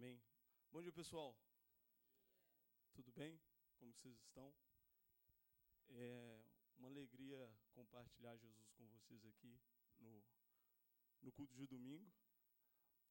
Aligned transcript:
Amém. 0.00 0.18
Bom 0.72 0.80
dia, 0.80 0.92
pessoal. 0.92 1.36
Tudo 2.94 3.12
bem? 3.12 3.38
Como 3.78 3.92
vocês 3.92 4.18
estão? 4.18 4.50
É 5.90 6.42
uma 6.78 6.88
alegria 6.88 7.54
compartilhar 7.74 8.34
Jesus 8.38 8.72
com 8.72 8.88
vocês 8.88 9.22
aqui 9.26 9.60
no, 9.98 10.24
no 11.20 11.30
culto 11.32 11.54
de 11.54 11.66
domingo. 11.66 12.10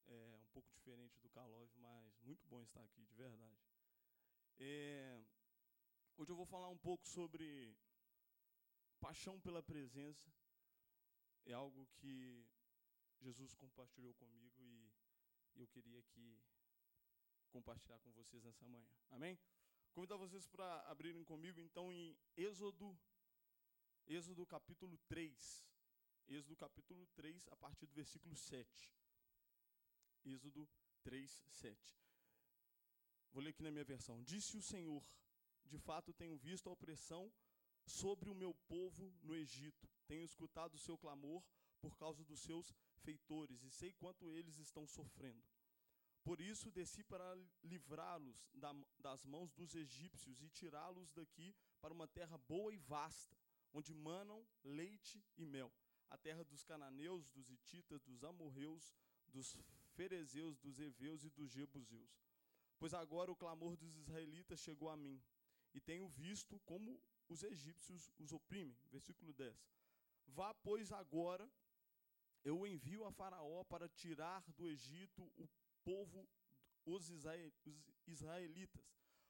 É 0.08 0.36
um 0.36 0.48
pouco 0.48 0.68
diferente 0.72 1.20
do 1.20 1.30
Calove, 1.30 1.72
mas 1.78 2.20
muito 2.22 2.48
bom 2.48 2.64
estar 2.64 2.84
aqui, 2.84 3.06
de 3.06 3.14
verdade. 3.14 3.62
É, 4.58 5.24
hoje 6.18 6.32
eu 6.32 6.36
vou 6.36 6.48
falar 6.48 6.70
um 6.70 6.80
pouco 6.80 7.08
sobre 7.08 7.78
paixão 9.00 9.40
pela 9.40 9.62
presença. 9.62 10.34
É 11.46 11.54
algo 11.54 11.86
que 11.98 12.48
Jesus 13.20 13.54
compartilhou 13.54 14.16
comigo 14.16 14.60
e 14.64 14.92
eu 15.56 15.68
queria 15.68 16.02
que 16.02 16.42
compartilhar 17.50 18.00
com 18.00 18.12
vocês 18.12 18.44
nessa 18.44 18.66
manhã. 18.68 18.88
Amém? 19.10 19.38
Convidar 19.94 20.18
vocês 20.18 20.48
para 20.48 20.82
abrirem 20.90 21.24
comigo 21.24 21.60
então 21.60 21.92
em 21.92 22.18
Êxodo 22.38 22.98
Êxodo 24.08 24.44
capítulo 24.46 24.98
3. 25.08 25.68
Êxodo 26.28 26.56
capítulo 26.56 27.06
3 27.16 27.48
a 27.50 27.56
partir 27.56 27.86
do 27.86 27.94
versículo 27.94 28.36
7. 28.36 28.92
Êxodo 30.26 30.68
3, 31.04 31.44
7. 31.48 32.00
Vou 33.32 33.44
ler 33.44 33.52
aqui 33.52 33.62
na 33.62 33.70
minha 33.70 33.84
versão. 33.84 34.24
Disse 34.24 34.58
o 34.58 34.62
Senhor: 34.64 35.04
De 35.66 35.78
fato 35.78 36.12
tenho 36.14 36.36
visto 36.38 36.68
a 36.68 36.74
opressão 36.74 37.32
sobre 37.86 38.32
o 38.32 38.36
meu 38.36 38.54
povo 38.68 39.14
no 39.22 39.36
Egito. 39.36 39.88
Tenho 40.08 40.24
escutado 40.24 40.74
o 40.74 40.80
seu 40.80 40.98
clamor 40.98 41.44
por 41.80 41.96
causa 41.96 42.24
dos 42.24 42.40
seus 42.40 42.74
feitores 43.04 43.64
e 43.64 43.70
sei 43.70 43.94
quanto 43.94 44.32
eles 44.32 44.58
estão 44.58 44.88
sofrendo. 44.88 45.46
Por 46.30 46.42
isso 46.42 46.70
desci 46.70 47.04
para 47.04 47.26
livrá-los 47.64 48.38
das 49.00 49.26
mãos 49.26 49.52
dos 49.52 49.74
egípcios 49.74 50.44
e 50.44 50.48
tirá-los 50.48 51.12
daqui 51.12 51.56
para 51.82 51.92
uma 51.92 52.08
terra 52.08 52.38
boa 52.38 52.72
e 52.72 52.78
vasta, 52.78 53.36
onde 53.74 53.96
manam 53.96 54.48
leite 54.64 55.26
e 55.36 55.44
mel, 55.44 55.74
a 56.08 56.20
terra 56.20 56.44
dos 56.44 56.64
cananeus, 56.64 57.32
dos 57.32 57.50
ititas, 57.50 58.04
dos 58.04 58.24
amorreus, 58.24 58.94
dos 59.28 59.58
ferezeus, 59.96 60.60
dos 60.60 60.80
heveus 60.80 61.24
e 61.24 61.32
dos 61.32 61.50
jebuseus. 61.50 62.22
Pois 62.78 62.94
agora 62.94 63.32
o 63.32 63.36
clamor 63.36 63.76
dos 63.76 63.98
israelitas 63.98 64.60
chegou 64.60 64.90
a 64.90 64.96
mim, 64.96 65.20
e 65.74 65.82
tenho 65.82 66.08
visto 66.10 66.60
como 66.60 67.02
os 67.28 67.42
egípcios 67.42 68.08
os 68.20 68.32
oprimem. 68.32 68.78
Versículo 68.92 69.34
10. 69.34 69.58
Vá, 70.28 70.54
pois, 70.54 70.92
agora, 70.92 71.50
eu 72.44 72.68
envio 72.68 73.04
a 73.04 73.12
Faraó 73.12 73.64
para 73.64 73.90
tirar 73.90 74.44
do 74.52 74.68
Egito 74.68 75.24
o 75.36 75.50
povo, 75.84 76.28
os 76.86 77.10
israelitas. 78.08 78.86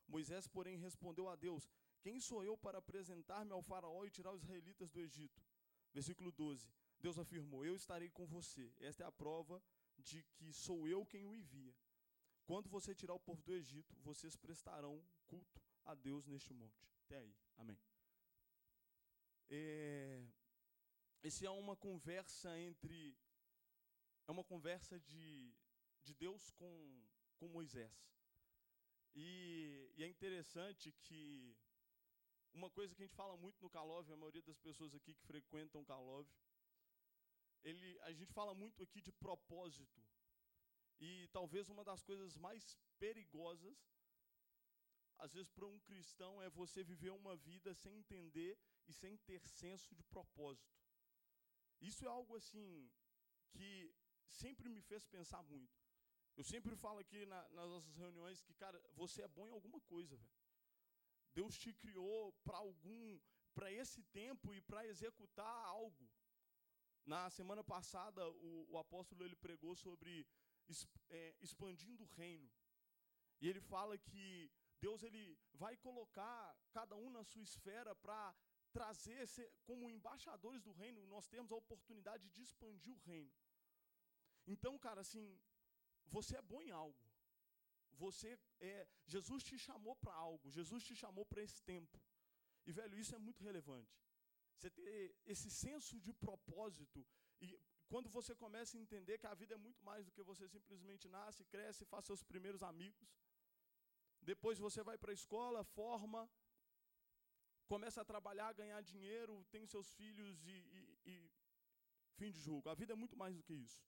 Moisés, 0.07 0.47
porém, 0.47 0.77
respondeu 0.77 1.29
a 1.29 1.35
Deus: 1.35 1.69
Quem 2.01 2.19
sou 2.19 2.43
eu 2.43 2.57
para 2.57 2.79
apresentar-me 2.79 3.51
ao 3.51 3.61
Faraó 3.61 4.05
e 4.05 4.11
tirar 4.11 4.33
os 4.33 4.43
israelitas 4.43 4.89
do 4.89 4.99
Egito? 4.99 5.41
Versículo 5.93 6.31
12. 6.31 6.67
Deus 6.99 7.17
afirmou: 7.17 7.65
Eu 7.65 7.75
estarei 7.75 8.09
com 8.09 8.25
você. 8.25 8.73
Esta 8.79 9.03
é 9.03 9.05
a 9.05 9.11
prova 9.11 9.61
de 9.97 10.23
que 10.35 10.53
sou 10.53 10.87
eu 10.87 11.05
quem 11.05 11.25
o 11.25 11.35
envia. 11.35 11.75
Quando 12.45 12.69
você 12.69 12.95
tirar 12.95 13.13
o 13.13 13.19
povo 13.19 13.41
do 13.43 13.53
Egito, 13.53 13.95
vocês 14.01 14.35
prestarão 14.35 15.03
culto 15.27 15.61
a 15.85 15.93
Deus 15.93 16.25
neste 16.25 16.53
monte. 16.53 16.87
Até 17.05 17.17
aí. 17.17 17.35
Amém. 17.57 17.79
É, 19.49 20.23
esse 21.23 21.45
é 21.45 21.49
uma 21.49 21.75
conversa 21.75 22.57
entre. 22.59 23.17
É 24.27 24.31
uma 24.31 24.43
conversa 24.43 24.99
de, 24.99 25.53
de 26.03 26.13
Deus 26.13 26.49
com, 26.51 27.03
com 27.37 27.47
Moisés. 27.47 27.93
E, 29.15 29.91
e, 29.97 30.03
é 30.03 30.07
interessante 30.07 30.91
que 31.03 31.57
uma 32.53 32.69
coisa 32.69 32.95
que 32.95 33.03
a 33.03 33.05
gente 33.05 33.15
fala 33.15 33.35
muito 33.37 33.61
no 33.61 33.69
Calove, 33.69 34.11
a 34.11 34.17
maioria 34.17 34.41
das 34.41 34.59
pessoas 34.59 34.93
aqui 34.93 35.13
que 35.13 35.25
frequentam 35.25 35.83
Calove, 35.83 36.31
ele, 37.63 37.99
a 38.01 38.13
gente 38.13 38.31
fala 38.31 38.53
muito 38.53 38.81
aqui 38.83 39.01
de 39.01 39.11
propósito. 39.11 40.01
E 40.99 41.27
talvez 41.31 41.69
uma 41.69 41.83
das 41.83 42.03
coisas 42.03 42.35
mais 42.35 42.77
perigosas 42.97 43.77
às 45.19 45.33
vezes, 45.33 45.49
para 45.51 45.65
um 45.65 45.79
cristão, 45.79 46.41
é 46.41 46.49
você 46.49 46.81
viver 46.81 47.11
uma 47.11 47.35
vida 47.35 47.73
sem 47.75 47.97
entender 47.97 48.57
e 48.87 48.93
sem 48.93 49.17
ter 49.17 49.45
senso 49.45 49.93
de 49.93 50.01
propósito. 50.03 50.79
Isso 51.81 52.05
é 52.05 52.07
algo 52.07 52.35
assim 52.37 52.89
que 53.51 53.93
sempre 54.25 54.69
me 54.69 54.81
fez 54.81 55.05
pensar 55.05 55.43
muito. 55.43 55.77
Eu 56.39 56.45
sempre 56.45 56.73
falo 56.83 56.99
aqui 56.99 57.25
na, 57.25 57.39
nas 57.49 57.69
nossas 57.69 57.95
reuniões 57.97 58.41
que, 58.41 58.53
cara, 58.53 58.81
você 58.95 59.21
é 59.21 59.27
bom 59.27 59.45
em 59.45 59.51
alguma 59.51 59.79
coisa, 59.81 60.15
velho. 60.15 60.37
Deus 61.33 61.57
te 61.63 61.73
criou 61.73 62.31
para 62.45 62.57
algum, 62.57 63.19
para 63.53 63.69
esse 63.69 64.01
tempo 64.19 64.53
e 64.53 64.61
para 64.61 64.87
executar 64.87 65.55
algo. 65.65 66.09
Na 67.05 67.29
semana 67.29 67.61
passada, 67.61 68.21
o, 68.29 68.67
o 68.71 68.77
apóstolo 68.77 69.25
ele 69.25 69.35
pregou 69.35 69.75
sobre 69.75 70.25
é, 71.09 71.35
expandindo 71.41 72.05
o 72.05 72.13
reino. 72.21 72.49
E 73.41 73.49
ele 73.49 73.59
fala 73.59 73.97
que 73.97 74.49
Deus 74.79 75.03
ele 75.03 75.37
vai 75.55 75.75
colocar 75.75 76.55
cada 76.71 76.95
um 76.95 77.09
na 77.09 77.25
sua 77.25 77.43
esfera 77.43 77.93
para 77.95 78.33
trazer, 78.71 79.27
como 79.65 79.89
embaixadores 79.89 80.63
do 80.63 80.71
reino, 80.71 81.05
nós 81.07 81.27
temos 81.27 81.51
a 81.51 81.61
oportunidade 81.63 82.29
de 82.29 82.41
expandir 82.43 82.93
o 82.93 83.03
reino. 83.11 83.33
Então, 84.47 84.79
cara, 84.79 85.01
assim, 85.01 85.37
você 86.17 86.33
é 86.37 86.41
bom 86.41 86.61
em 86.67 86.71
algo. 86.71 87.03
Você 88.03 88.29
é, 88.59 88.87
Jesus 89.13 89.43
te 89.49 89.57
chamou 89.57 89.95
para 89.95 90.13
algo, 90.13 90.49
Jesus 90.57 90.83
te 90.89 90.95
chamou 90.95 91.25
para 91.25 91.41
esse 91.47 91.61
tempo. 91.73 91.97
E 92.65 92.71
velho, 92.71 92.97
isso 93.03 93.15
é 93.15 93.21
muito 93.27 93.43
relevante. 93.43 93.97
Você 94.55 94.69
ter 94.69 95.15
esse 95.33 95.49
senso 95.49 95.99
de 96.05 96.13
propósito 96.25 97.05
e 97.41 97.47
quando 97.91 98.09
você 98.17 98.33
começa 98.35 98.77
a 98.77 98.81
entender 98.85 99.17
que 99.17 99.27
a 99.27 99.33
vida 99.41 99.55
é 99.55 99.57
muito 99.57 99.83
mais 99.83 100.05
do 100.05 100.11
que 100.15 100.23
você 100.31 100.47
simplesmente 100.47 101.07
nasce, 101.07 101.49
cresce, 101.53 101.85
faz 101.85 102.05
seus 102.05 102.23
primeiros 102.31 102.61
amigos, 102.61 103.09
depois 104.21 104.59
você 104.59 104.83
vai 104.83 104.97
para 104.97 105.11
a 105.11 105.19
escola, 105.21 105.63
forma, 105.63 106.29
começa 107.67 108.01
a 108.01 108.05
trabalhar, 108.05 108.53
ganhar 108.53 108.81
dinheiro, 108.81 109.43
tem 109.51 109.65
seus 109.65 109.91
filhos 109.93 110.45
e, 110.45 110.57
e, 110.77 110.99
e 111.11 111.31
fim 112.17 112.29
de 112.31 112.39
jogo. 112.39 112.69
A 112.69 112.75
vida 112.75 112.93
é 112.93 112.95
muito 112.95 113.17
mais 113.17 113.35
do 113.35 113.43
que 113.43 113.53
isso. 113.53 113.81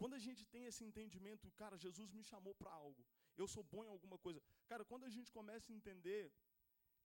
Quando 0.00 0.14
a 0.14 0.22
gente 0.26 0.44
tem 0.46 0.64
esse 0.70 0.84
entendimento, 0.84 1.50
cara, 1.52 1.76
Jesus 1.86 2.10
me 2.12 2.22
chamou 2.22 2.54
para 2.54 2.70
algo, 2.70 3.04
eu 3.36 3.46
sou 3.54 3.62
bom 3.62 3.82
em 3.84 3.88
alguma 3.88 4.18
coisa. 4.18 4.42
Cara, 4.66 4.84
quando 4.84 5.04
a 5.04 5.12
gente 5.16 5.32
começa 5.32 5.72
a 5.72 5.76
entender 5.76 6.32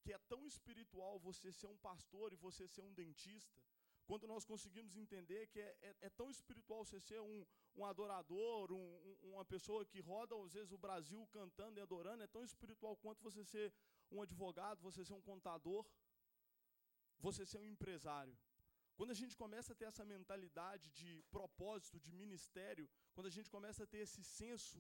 que 0.02 0.12
é 0.12 0.20
tão 0.32 0.46
espiritual 0.46 1.20
você 1.20 1.52
ser 1.52 1.68
um 1.68 1.78
pastor 1.78 2.34
e 2.34 2.36
você 2.48 2.68
ser 2.68 2.82
um 2.82 2.94
dentista, 2.94 3.62
quando 4.08 4.28
nós 4.28 4.44
conseguimos 4.44 4.96
entender 4.98 5.48
que 5.48 5.60
é, 5.60 5.78
é, 5.82 5.96
é 6.02 6.10
tão 6.10 6.30
espiritual 6.30 6.84
você 6.84 7.00
ser 7.00 7.22
um, 7.22 7.46
um 7.76 7.86
adorador, 7.86 8.72
um, 8.72 9.18
uma 9.22 9.46
pessoa 9.46 9.86
que 9.86 10.00
roda, 10.02 10.36
às 10.36 10.54
vezes, 10.54 10.72
o 10.72 10.78
Brasil 10.78 11.26
cantando 11.32 11.80
e 11.80 11.82
adorando, 11.82 12.24
é 12.24 12.28
tão 12.28 12.44
espiritual 12.44 12.98
quanto 12.98 13.22
você 13.22 13.46
ser 13.46 13.74
um 14.12 14.22
advogado, 14.22 14.82
você 14.82 15.06
ser 15.06 15.14
um 15.14 15.22
contador, 15.22 15.86
você 17.20 17.46
ser 17.46 17.60
um 17.60 17.66
empresário. 17.66 18.38
Quando 19.02 19.14
a 19.16 19.20
gente 19.22 19.36
começa 19.44 19.70
a 19.74 19.78
ter 19.80 19.86
essa 19.92 20.04
mentalidade 20.06 20.88
de 20.98 21.12
propósito, 21.36 22.00
de 22.06 22.12
ministério, 22.24 22.88
quando 23.16 23.30
a 23.30 23.36
gente 23.36 23.50
começa 23.56 23.80
a 23.84 23.88
ter 23.94 24.02
esse 24.08 24.24
senso 24.24 24.80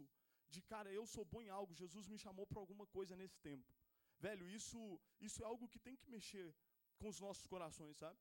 de, 0.53 0.59
cara, 0.71 0.89
eu 0.97 1.05
sou 1.13 1.23
bom 1.31 1.41
em 1.41 1.49
algo, 1.49 1.79
Jesus 1.81 2.05
me 2.11 2.19
chamou 2.23 2.45
para 2.45 2.59
alguma 2.63 2.85
coisa 2.97 3.15
nesse 3.21 3.39
tempo. 3.39 3.73
Velho, 4.25 4.45
isso, 4.57 4.79
isso 5.27 5.41
é 5.43 5.47
algo 5.51 5.67
que 5.67 5.79
tem 5.79 5.95
que 6.01 6.07
mexer 6.15 6.47
com 6.99 7.07
os 7.13 7.19
nossos 7.25 7.47
corações, 7.47 7.97
sabe? 7.97 8.19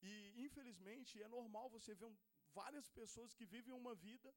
E, 0.00 0.12
infelizmente, 0.46 1.22
é 1.22 1.28
normal 1.28 1.68
você 1.68 1.94
ver 1.94 2.06
um, 2.06 2.16
várias 2.54 2.88
pessoas 2.88 3.34
que 3.34 3.44
vivem 3.44 3.74
uma 3.74 3.94
vida 3.94 4.34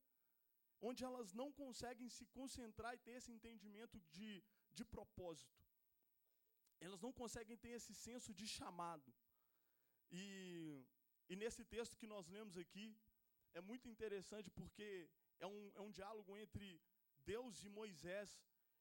onde 0.81 1.01
elas 1.09 1.31
não 1.31 1.49
conseguem 1.63 2.09
se 2.09 2.25
concentrar 2.37 2.93
e 2.93 3.03
ter 3.07 3.15
esse 3.21 3.31
entendimento 3.31 4.01
de, 4.17 4.43
de 4.73 4.83
propósito. 4.83 5.63
Elas 6.81 6.99
não 6.99 7.13
conseguem 7.13 7.55
ter 7.55 7.69
esse 7.69 7.95
senso 7.95 8.33
de 8.33 8.45
chamado. 8.45 9.09
E, 10.21 10.85
e 11.31 11.35
nesse 11.35 11.63
texto 11.65 11.97
que 11.97 12.07
nós 12.13 12.27
lemos 12.35 12.55
aqui, 12.63 12.87
é 13.53 13.61
muito 13.61 13.87
interessante 13.93 14.49
porque 14.51 15.09
é 15.39 15.47
um, 15.47 15.71
é 15.75 15.81
um 15.81 15.91
diálogo 15.99 16.37
entre 16.37 16.67
Deus 17.31 17.63
e 17.63 17.69
Moisés. 17.69 18.29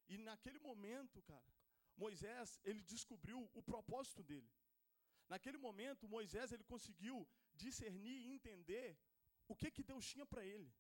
E 0.09 0.19
naquele 0.19 0.59
momento, 0.59 1.23
cara, 1.23 1.51
Moisés, 1.97 2.61
ele 2.65 2.83
descobriu 2.83 3.51
o 3.55 3.63
propósito 3.63 4.23
dele. 4.23 4.51
Naquele 5.29 5.59
momento, 5.67 6.09
Moisés 6.17 6.53
ele 6.53 6.65
conseguiu 6.65 7.17
discernir 7.55 8.19
e 8.23 8.33
entender 8.37 8.99
o 9.49 9.57
que, 9.57 9.71
que 9.71 9.83
Deus 9.83 10.07
tinha 10.07 10.27
para 10.27 10.45
ele. 10.45 10.71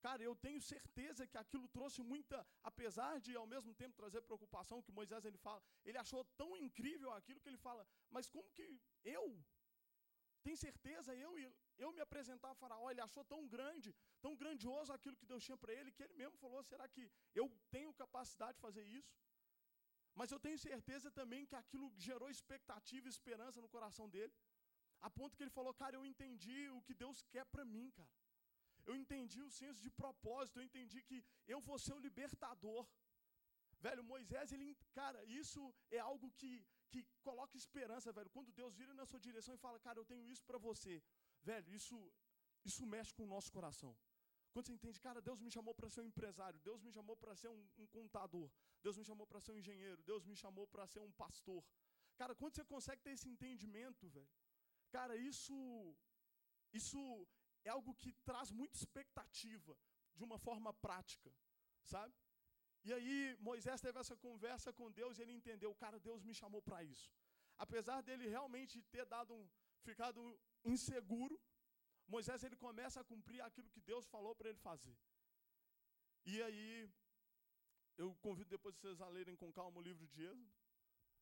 Cara, 0.00 0.22
eu 0.22 0.34
tenho 0.36 0.60
certeza 0.60 1.26
que 1.26 1.38
aquilo 1.38 1.68
trouxe 1.68 2.00
muita, 2.02 2.46
apesar 2.62 3.20
de 3.20 3.34
ao 3.34 3.46
mesmo 3.46 3.74
tempo 3.74 3.96
trazer 3.96 4.20
preocupação, 4.22 4.82
que 4.82 4.92
Moisés 4.92 5.24
ele 5.24 5.38
fala, 5.38 5.62
ele 5.84 5.98
achou 5.98 6.24
tão 6.40 6.56
incrível 6.56 7.12
aquilo 7.12 7.40
que 7.40 7.48
ele 7.48 7.56
fala, 7.68 7.86
mas 8.10 8.28
como 8.28 8.48
que 8.52 8.66
eu? 9.04 9.24
Tem 10.46 10.56
certeza 10.66 11.12
eu 11.26 11.32
eu 11.84 11.90
me 11.96 12.02
apresentar 12.04 12.50
a 12.50 12.58
Faraó, 12.60 12.86
ele 12.90 13.02
achou 13.06 13.24
tão 13.32 13.40
grande, 13.54 13.90
tão 14.24 14.32
grandioso 14.40 14.92
aquilo 14.96 15.18
que 15.20 15.30
Deus 15.30 15.44
tinha 15.46 15.58
para 15.62 15.72
ele, 15.78 15.94
que 15.96 16.02
ele 16.04 16.14
mesmo 16.22 16.38
falou: 16.42 16.60
será 16.72 16.86
que 16.94 17.04
eu 17.40 17.46
tenho 17.74 17.98
capacidade 18.02 18.54
de 18.56 18.64
fazer 18.66 18.84
isso? 18.98 19.14
Mas 20.18 20.30
eu 20.34 20.40
tenho 20.44 20.58
certeza 20.58 21.10
também 21.18 21.42
que 21.50 21.56
aquilo 21.62 21.88
gerou 22.08 22.28
expectativa 22.36 23.06
e 23.06 23.14
esperança 23.16 23.60
no 23.64 23.72
coração 23.74 24.06
dele, 24.14 24.34
a 25.08 25.10
ponto 25.18 25.36
que 25.36 25.42
ele 25.44 25.56
falou: 25.58 25.74
cara, 25.82 25.96
eu 25.98 26.04
entendi 26.12 26.60
o 26.76 26.80
que 26.86 26.94
Deus 27.04 27.20
quer 27.34 27.46
para 27.54 27.64
mim, 27.74 27.90
cara. 27.98 28.14
Eu 28.88 28.94
entendi 29.02 29.40
o 29.42 29.50
senso 29.60 29.80
de 29.86 29.90
propósito, 30.02 30.58
eu 30.58 30.66
entendi 30.68 31.00
que 31.08 31.18
eu 31.54 31.60
vou 31.68 31.78
ser 31.86 31.94
o 31.98 32.04
libertador. 32.08 32.82
Velho, 33.86 34.02
Moisés, 34.12 34.52
ele, 34.52 34.68
cara, 35.00 35.20
isso 35.40 35.62
é 35.90 35.98
algo 36.10 36.30
que, 36.38 36.50
que 36.92 37.02
coloca 37.22 37.56
esperança, 37.56 38.12
velho. 38.12 38.30
Quando 38.30 38.52
Deus 38.52 38.74
vira 38.80 38.94
na 38.94 39.06
sua 39.10 39.20
direção 39.20 39.54
e 39.54 39.58
fala, 39.58 39.78
cara, 39.86 39.98
eu 39.98 40.04
tenho 40.04 40.26
isso 40.26 40.44
para 40.44 40.58
você, 40.58 41.02
velho, 41.42 41.70
isso, 41.74 41.96
isso 42.64 42.86
mexe 42.86 43.12
com 43.14 43.24
o 43.24 43.32
nosso 43.34 43.50
coração. 43.52 43.96
Quando 44.52 44.66
você 44.66 44.72
entende, 44.72 44.98
cara, 45.06 45.20
Deus 45.20 45.38
me 45.38 45.50
chamou 45.50 45.74
para 45.74 45.90
ser 45.90 46.00
um 46.00 46.08
empresário, 46.12 46.58
Deus 46.60 46.80
me 46.82 46.90
chamou 46.90 47.16
para 47.22 47.34
ser 47.36 47.48
um, 47.48 47.62
um, 47.76 47.86
contador, 47.88 48.50
Deus 48.82 48.96
me 48.96 49.04
chamou 49.04 49.26
para 49.26 49.40
ser 49.40 49.52
um 49.52 49.58
engenheiro, 49.58 50.02
Deus 50.02 50.24
me 50.24 50.34
chamou 50.34 50.66
para 50.66 50.86
ser 50.86 51.00
um 51.00 51.12
pastor. 51.12 51.62
Cara, 52.16 52.34
quando 52.34 52.54
você 52.54 52.64
consegue 52.64 53.02
ter 53.02 53.10
esse 53.10 53.28
entendimento, 53.28 54.08
velho, 54.08 54.30
cara, 54.90 55.14
isso, 55.14 55.94
isso 56.72 56.98
é 57.64 57.68
algo 57.68 57.94
que 57.94 58.12
traz 58.24 58.50
muita 58.50 58.78
expectativa 58.78 59.76
de 60.14 60.24
uma 60.24 60.38
forma 60.38 60.72
prática, 60.72 61.30
sabe? 61.82 62.14
E 62.88 62.92
aí 62.96 63.36
Moisés 63.48 63.80
teve 63.84 63.98
essa 63.98 64.16
conversa 64.24 64.72
com 64.78 64.90
Deus 64.98 65.18
e 65.18 65.22
ele 65.22 65.32
entendeu, 65.38 65.70
cara, 65.74 65.98
Deus 66.08 66.22
me 66.22 66.34
chamou 66.40 66.62
para 66.62 66.84
isso. 66.84 67.08
Apesar 67.64 68.00
dele 68.00 68.28
realmente 68.28 68.80
ter 68.94 69.04
dado 69.14 69.34
um, 69.34 69.44
ficado 69.88 70.20
inseguro, 70.64 71.36
Moisés 72.14 72.44
ele 72.44 72.58
começa 72.66 73.00
a 73.00 73.08
cumprir 73.12 73.40
aquilo 73.40 73.68
que 73.70 73.80
Deus 73.80 74.06
falou 74.06 74.34
para 74.36 74.50
ele 74.50 74.58
fazer. 74.58 74.96
E 76.24 76.40
aí 76.46 76.88
eu 77.98 78.14
convido 78.26 78.50
depois 78.50 78.76
vocês 78.76 79.00
a 79.00 79.08
lerem 79.08 79.34
com 79.34 79.52
calma 79.52 79.78
o 79.80 79.86
livro 79.88 80.06
de 80.06 80.22
Êxodo. 80.22 80.54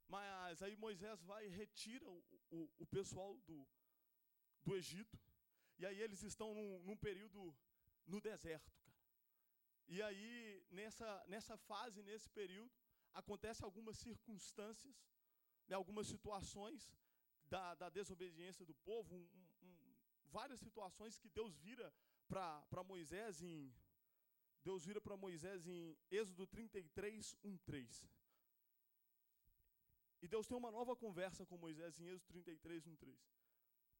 Mas 0.06 0.62
aí 0.62 0.76
Moisés 0.76 1.22
vai 1.22 1.46
e 1.46 1.56
retira 1.62 2.06
o, 2.06 2.22
o, 2.50 2.70
o 2.80 2.86
pessoal 2.86 3.38
do, 3.46 3.66
do 4.62 4.76
Egito. 4.76 5.18
E 5.78 5.86
aí 5.86 5.98
eles 5.98 6.22
estão 6.22 6.52
num, 6.54 6.82
num 6.82 6.96
período 6.96 7.56
no 8.04 8.20
deserto. 8.20 8.83
E 9.88 10.02
aí, 10.02 10.64
nessa, 10.70 11.24
nessa 11.26 11.56
fase, 11.56 12.02
nesse 12.02 12.28
período, 12.30 12.72
acontecem 13.12 13.64
algumas 13.64 13.96
circunstâncias, 13.98 14.96
né, 15.68 15.76
algumas 15.76 16.06
situações 16.06 16.92
da, 17.46 17.74
da 17.74 17.88
desobediência 17.88 18.64
do 18.64 18.74
povo, 18.74 19.14
um, 19.14 19.46
um, 19.62 19.94
várias 20.26 20.60
situações 20.60 21.18
que 21.18 21.28
Deus 21.28 21.56
vira 21.58 21.92
para 22.26 22.82
Moisés 22.84 23.42
em 23.42 23.72
Deus 24.62 24.82
vira 24.86 24.98
para 24.98 25.14
Moisés 25.14 25.66
em 25.66 25.94
Êxodo 26.10 26.46
33, 26.46 27.36
1, 27.44 27.58
3. 27.58 28.08
E 30.22 30.26
Deus 30.26 30.46
tem 30.46 30.56
uma 30.56 30.70
nova 30.70 30.96
conversa 30.96 31.44
com 31.44 31.58
Moisés 31.58 32.00
em 32.00 32.06
Êxodo 32.06 32.28
33, 32.28 32.86
1, 32.86 32.96
3. 32.96 33.30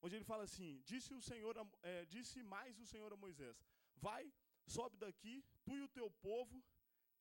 Onde 0.01 0.17
ele 0.17 0.25
fala 0.25 0.45
assim: 0.45 0.81
Disse 0.87 1.13
o 1.13 1.21
Senhor, 1.21 1.55
é, 1.83 2.07
disse 2.07 2.43
mais 2.43 2.79
o 2.79 2.87
Senhor 2.87 3.13
a 3.13 3.17
Moisés: 3.17 3.63
Vai, 3.97 4.33
sobe 4.67 4.97
daqui, 4.97 5.45
tu 5.65 5.77
e 5.77 5.83
o 5.83 5.89
teu 5.89 6.11
povo 6.11 6.63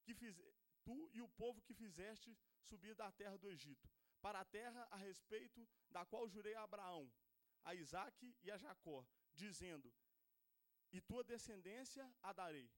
que 0.04 0.14
fiz, 0.14 0.36
tu 0.84 1.10
e 1.14 1.22
o 1.22 1.30
povo 1.30 1.62
que 1.62 1.74
fizeste 1.74 2.38
subir 2.62 2.96
da 2.96 3.12
terra 3.12 3.38
do 3.38 3.50
Egito, 3.50 3.90
para 4.22 4.40
a 4.40 4.46
terra 4.46 4.88
a 4.92 4.98
respeito 4.98 5.68
da 5.90 6.06
qual 6.06 6.30
jurei 6.30 6.56
a 6.56 6.64
Abraão, 6.64 7.12
a 7.64 7.76
Isaque 7.76 8.36
e 8.42 8.52
a 8.52 8.58
Jacó, 8.58 9.06
dizendo: 9.34 9.94
E 10.92 11.02
tua 11.02 11.24
descendência 11.24 12.06
a 12.22 12.34
darei. 12.34 12.70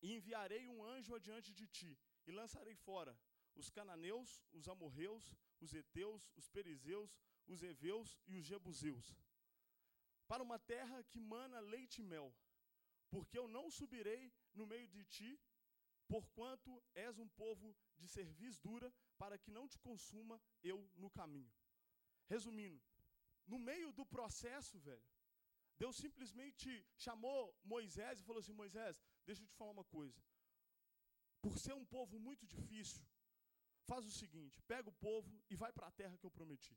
E 0.00 0.14
enviarei 0.14 0.68
um 0.68 0.84
anjo 0.84 1.14
adiante 1.14 1.52
de 1.52 1.66
ti, 1.66 1.98
e 2.26 2.32
lançarei 2.32 2.74
fora 2.74 3.16
os 3.54 3.68
cananeus, 3.70 4.42
os 4.52 4.68
amorreus, 4.68 5.34
os 5.60 5.72
heteus, 5.74 6.30
os 6.36 6.48
perizeus, 6.48 7.18
os 7.46 7.62
heveus 7.62 8.18
e 8.26 8.36
os 8.36 8.44
jebuseus, 8.44 9.16
para 10.26 10.42
uma 10.42 10.58
terra 10.58 11.02
que 11.04 11.20
mana 11.20 11.60
leite 11.60 12.00
e 12.00 12.04
mel, 12.04 12.34
porque 13.12 13.38
eu 13.38 13.46
não 13.56 13.64
subirei 13.78 14.22
no 14.58 14.66
meio 14.72 14.88
de 14.94 15.02
ti, 15.14 15.30
porquanto 16.12 16.70
és 16.94 17.18
um 17.24 17.28
povo 17.42 17.68
de 18.00 18.08
cerviz 18.16 18.58
dura, 18.66 18.88
para 19.22 19.38
que 19.42 19.50
não 19.56 19.64
te 19.72 19.78
consuma 19.86 20.36
eu 20.62 20.78
no 21.02 21.10
caminho. 21.18 21.52
Resumindo, 22.34 22.82
no 23.52 23.58
meio 23.58 23.92
do 23.98 24.04
processo, 24.06 24.78
velho, 24.88 25.08
Deus 25.82 25.96
simplesmente 26.04 26.68
chamou 27.04 27.40
Moisés 27.74 28.18
e 28.18 28.24
falou 28.28 28.40
assim: 28.40 28.60
Moisés, 28.62 28.94
deixa 29.26 29.42
eu 29.42 29.48
te 29.50 29.58
falar 29.60 29.72
uma 29.78 29.84
coisa. 29.84 30.20
Por 31.44 31.58
ser 31.64 31.74
um 31.74 31.84
povo 31.96 32.18
muito 32.28 32.46
difícil, 32.46 33.04
faz 33.90 34.06
o 34.06 34.16
seguinte: 34.22 34.62
pega 34.72 34.88
o 34.88 34.98
povo 35.08 35.32
e 35.50 35.56
vai 35.62 35.72
para 35.72 35.88
a 35.88 35.96
terra 36.00 36.16
que 36.16 36.26
eu 36.28 36.30
prometi. 36.38 36.76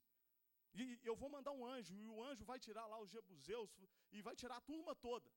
E 0.74 1.00
eu 1.10 1.16
vou 1.16 1.30
mandar 1.30 1.54
um 1.54 1.66
anjo, 1.66 1.94
e 1.96 2.06
o 2.06 2.22
anjo 2.30 2.44
vai 2.44 2.60
tirar 2.60 2.86
lá 2.88 3.00
os 3.00 3.12
jebuseus 3.18 3.70
e 4.12 4.22
vai 4.22 4.36
tirar 4.36 4.58
a 4.58 4.68
turma 4.72 4.94
toda. 4.96 5.32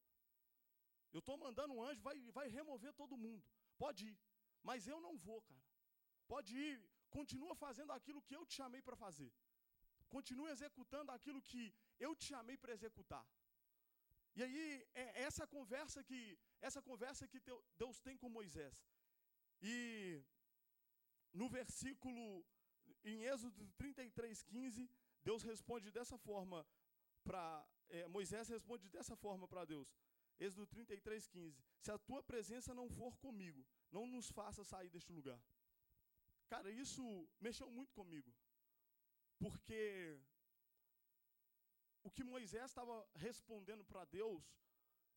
Eu 1.13 1.21
estou 1.21 1.37
mandando 1.45 1.75
um 1.75 1.83
anjo, 1.83 2.01
vai, 2.03 2.17
vai 2.39 2.49
remover 2.49 2.93
todo 2.93 3.17
mundo. 3.17 3.45
Pode 3.77 4.07
ir. 4.11 4.19
Mas 4.63 4.87
eu 4.87 5.01
não 5.01 5.17
vou, 5.17 5.41
cara. 5.43 5.67
Pode 6.27 6.57
ir. 6.57 6.77
Continua 7.11 7.55
fazendo 7.55 7.93
aquilo 7.93 8.23
que 8.23 8.37
eu 8.37 8.45
te 8.47 8.55
chamei 8.61 8.83
para 8.83 8.97
fazer. 8.97 9.33
Continue 10.09 10.51
executando 10.51 11.11
aquilo 11.13 11.41
que 11.43 11.75
eu 11.99 12.15
te 12.15 12.27
chamei 12.33 12.57
para 12.57 12.73
executar. 12.73 13.27
E 14.37 14.43
aí, 14.43 14.87
é 14.95 15.23
essa 15.23 15.47
conversa 15.47 16.03
que 16.09 16.39
essa 16.61 16.81
conversa 16.83 17.27
que 17.27 17.41
Deus 17.77 18.01
tem 18.01 18.17
com 18.17 18.29
Moisés. 18.29 18.77
E 19.61 20.23
no 21.33 21.49
versículo, 21.49 22.45
em 23.05 23.23
Êxodo 23.23 23.69
33, 23.77 24.43
15, 24.43 24.91
Deus 25.23 25.43
responde 25.43 25.91
dessa 25.91 26.19
forma 26.19 26.67
para. 27.25 27.67
É, 27.91 28.07
Moisés 28.07 28.49
responde 28.49 28.89
dessa 28.89 29.17
forma 29.17 29.49
para 29.49 29.65
Deus. 29.65 29.89
Êxodo 30.39 30.67
33, 30.67 31.27
15. 31.27 31.65
Se 31.81 31.91
a 31.91 31.99
tua 31.99 32.23
presença 32.23 32.75
não 32.75 32.89
for 32.89 33.17
comigo, 33.19 33.67
não 33.91 34.07
nos 34.07 34.29
faça 34.31 34.65
sair 34.65 34.89
deste 34.89 35.13
lugar. 35.13 35.41
Cara, 36.49 36.71
isso 36.71 37.29
mexeu 37.41 37.71
muito 37.71 37.93
comigo. 37.93 38.33
Porque 39.39 40.21
o 42.03 42.11
que 42.11 42.25
Moisés 42.25 42.65
estava 42.71 42.97
respondendo 43.15 43.85
para 43.85 44.05
Deus 44.05 44.45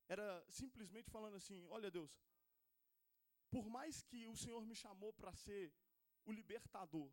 era 0.08 0.28
simplesmente 0.50 1.10
falando 1.10 1.36
assim: 1.36 1.66
Olha, 1.68 1.90
Deus, 1.90 2.12
por 3.50 3.70
mais 3.70 4.02
que 4.02 4.28
o 4.28 4.36
Senhor 4.36 4.64
me 4.66 4.76
chamou 4.76 5.14
para 5.14 5.34
ser 5.34 5.74
o 6.26 6.32
libertador, 6.32 7.10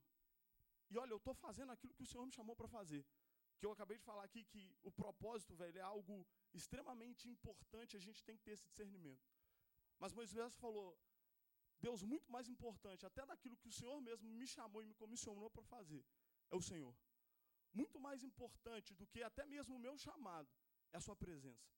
e 0.90 0.97
olha, 0.99 1.12
eu 1.12 1.18
estou 1.18 1.35
fazendo 1.35 1.73
aquilo 1.73 1.94
que 1.94 2.02
o 2.02 2.06
Senhor 2.06 2.25
me 2.25 2.32
chamou 2.32 2.56
para 2.56 2.68
fazer, 2.68 3.04
que 3.58 3.66
eu 3.66 3.72
acabei 3.72 3.96
de 3.98 4.04
falar 4.04 4.24
aqui, 4.24 4.42
que 4.52 4.62
o 4.88 4.90
propósito, 5.02 5.54
velho, 5.60 5.78
é 5.78 5.86
algo 5.94 6.16
extremamente 6.58 7.28
importante, 7.34 7.96
a 7.96 8.04
gente 8.06 8.24
tem 8.26 8.36
que 8.36 8.44
ter 8.44 8.52
esse 8.52 8.66
discernimento. 8.70 9.26
Mas 9.98 10.12
Moisés 10.12 10.56
falou: 10.64 10.88
Deus, 11.80 12.02
muito 12.02 12.30
mais 12.30 12.48
importante, 12.54 13.06
até 13.10 13.24
daquilo 13.30 13.56
que 13.56 13.68
o 13.68 13.76
Senhor 13.80 14.00
mesmo 14.00 14.28
me 14.40 14.46
chamou 14.46 14.82
e 14.82 14.86
me 14.90 14.94
comissionou 14.94 15.50
para 15.50 15.64
fazer, 15.74 16.04
é 16.50 16.56
o 16.56 16.62
Senhor. 16.70 16.94
Muito 17.72 17.98
mais 18.00 18.22
importante 18.22 18.94
do 18.94 19.06
que 19.06 19.22
até 19.22 19.44
mesmo 19.54 19.74
o 19.76 19.84
meu 19.86 19.96
chamado 19.98 20.50
é 20.92 20.96
a 20.96 21.00
sua 21.06 21.16
presença. 21.16 21.68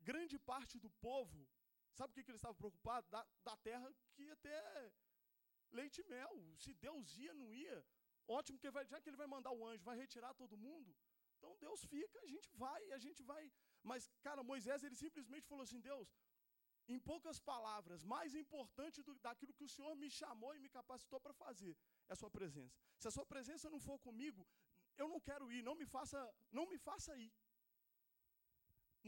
Grande 0.00 0.38
parte 0.38 0.78
do 0.78 0.90
povo, 1.08 1.48
sabe 1.92 2.10
o 2.10 2.14
que, 2.14 2.24
que 2.24 2.30
eles 2.30 2.40
estavam 2.40 2.56
preocupados? 2.56 3.08
Da, 3.08 3.26
da 3.44 3.56
terra 3.56 3.88
que 4.14 4.24
ia 4.24 4.36
ter 4.36 4.92
leite 5.70 6.00
e 6.00 6.04
mel. 6.04 6.34
Se 6.56 6.74
Deus 6.74 7.16
ia, 7.16 7.34
não 7.34 7.52
ia. 7.54 7.86
Ótimo, 8.26 8.58
que 8.58 8.70
vai, 8.70 8.84
já 8.86 9.00
que 9.00 9.08
ele 9.10 9.16
vai 9.16 9.26
mandar 9.26 9.52
o 9.52 9.66
anjo, 9.66 9.84
vai 9.84 9.96
retirar 9.96 10.32
todo 10.34 10.56
mundo. 10.56 10.94
Então 11.36 11.56
Deus 11.58 11.84
fica, 11.84 12.18
a 12.20 12.26
gente 12.26 12.48
vai, 12.64 12.92
a 12.92 12.98
gente 12.98 13.22
vai. 13.22 13.42
Mas, 13.82 14.08
cara, 14.22 14.42
Moisés, 14.42 14.82
ele 14.84 14.94
simplesmente 14.94 15.46
falou 15.46 15.64
assim: 15.64 15.80
Deus, 15.80 16.08
em 16.88 16.98
poucas 16.98 17.38
palavras, 17.40 18.04
mais 18.04 18.34
importante 18.34 19.02
do, 19.02 19.14
daquilo 19.26 19.54
que 19.54 19.64
o 19.64 19.68
Senhor 19.68 19.94
me 19.96 20.10
chamou 20.10 20.54
e 20.54 20.60
me 20.60 20.68
capacitou 20.68 21.20
para 21.20 21.32
fazer 21.32 21.76
é 22.08 22.12
a 22.12 22.16
sua 22.16 22.30
presença. 22.30 22.76
Se 22.98 23.08
a 23.08 23.10
sua 23.10 23.26
presença 23.26 23.70
não 23.70 23.80
for 23.80 23.98
comigo, 23.98 24.46
eu 24.96 25.08
não 25.08 25.20
quero 25.20 25.50
ir, 25.52 25.62
não 25.62 25.74
me 25.74 25.86
faça, 25.86 26.20
não 26.50 26.66
me 26.66 26.78
faça 26.78 27.16
ir. 27.16 27.32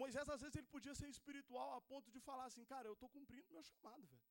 Moisés 0.02 0.28
às 0.28 0.40
vezes 0.40 0.56
ele 0.56 0.66
podia 0.66 0.94
ser 0.94 1.08
espiritual 1.08 1.74
a 1.74 1.80
ponto 1.80 2.10
de 2.10 2.20
falar 2.20 2.46
assim, 2.46 2.64
cara, 2.64 2.88
eu 2.88 2.94
estou 2.94 3.08
cumprindo 3.08 3.52
meu 3.52 3.62
chamado, 3.62 4.06
velho. 4.06 4.24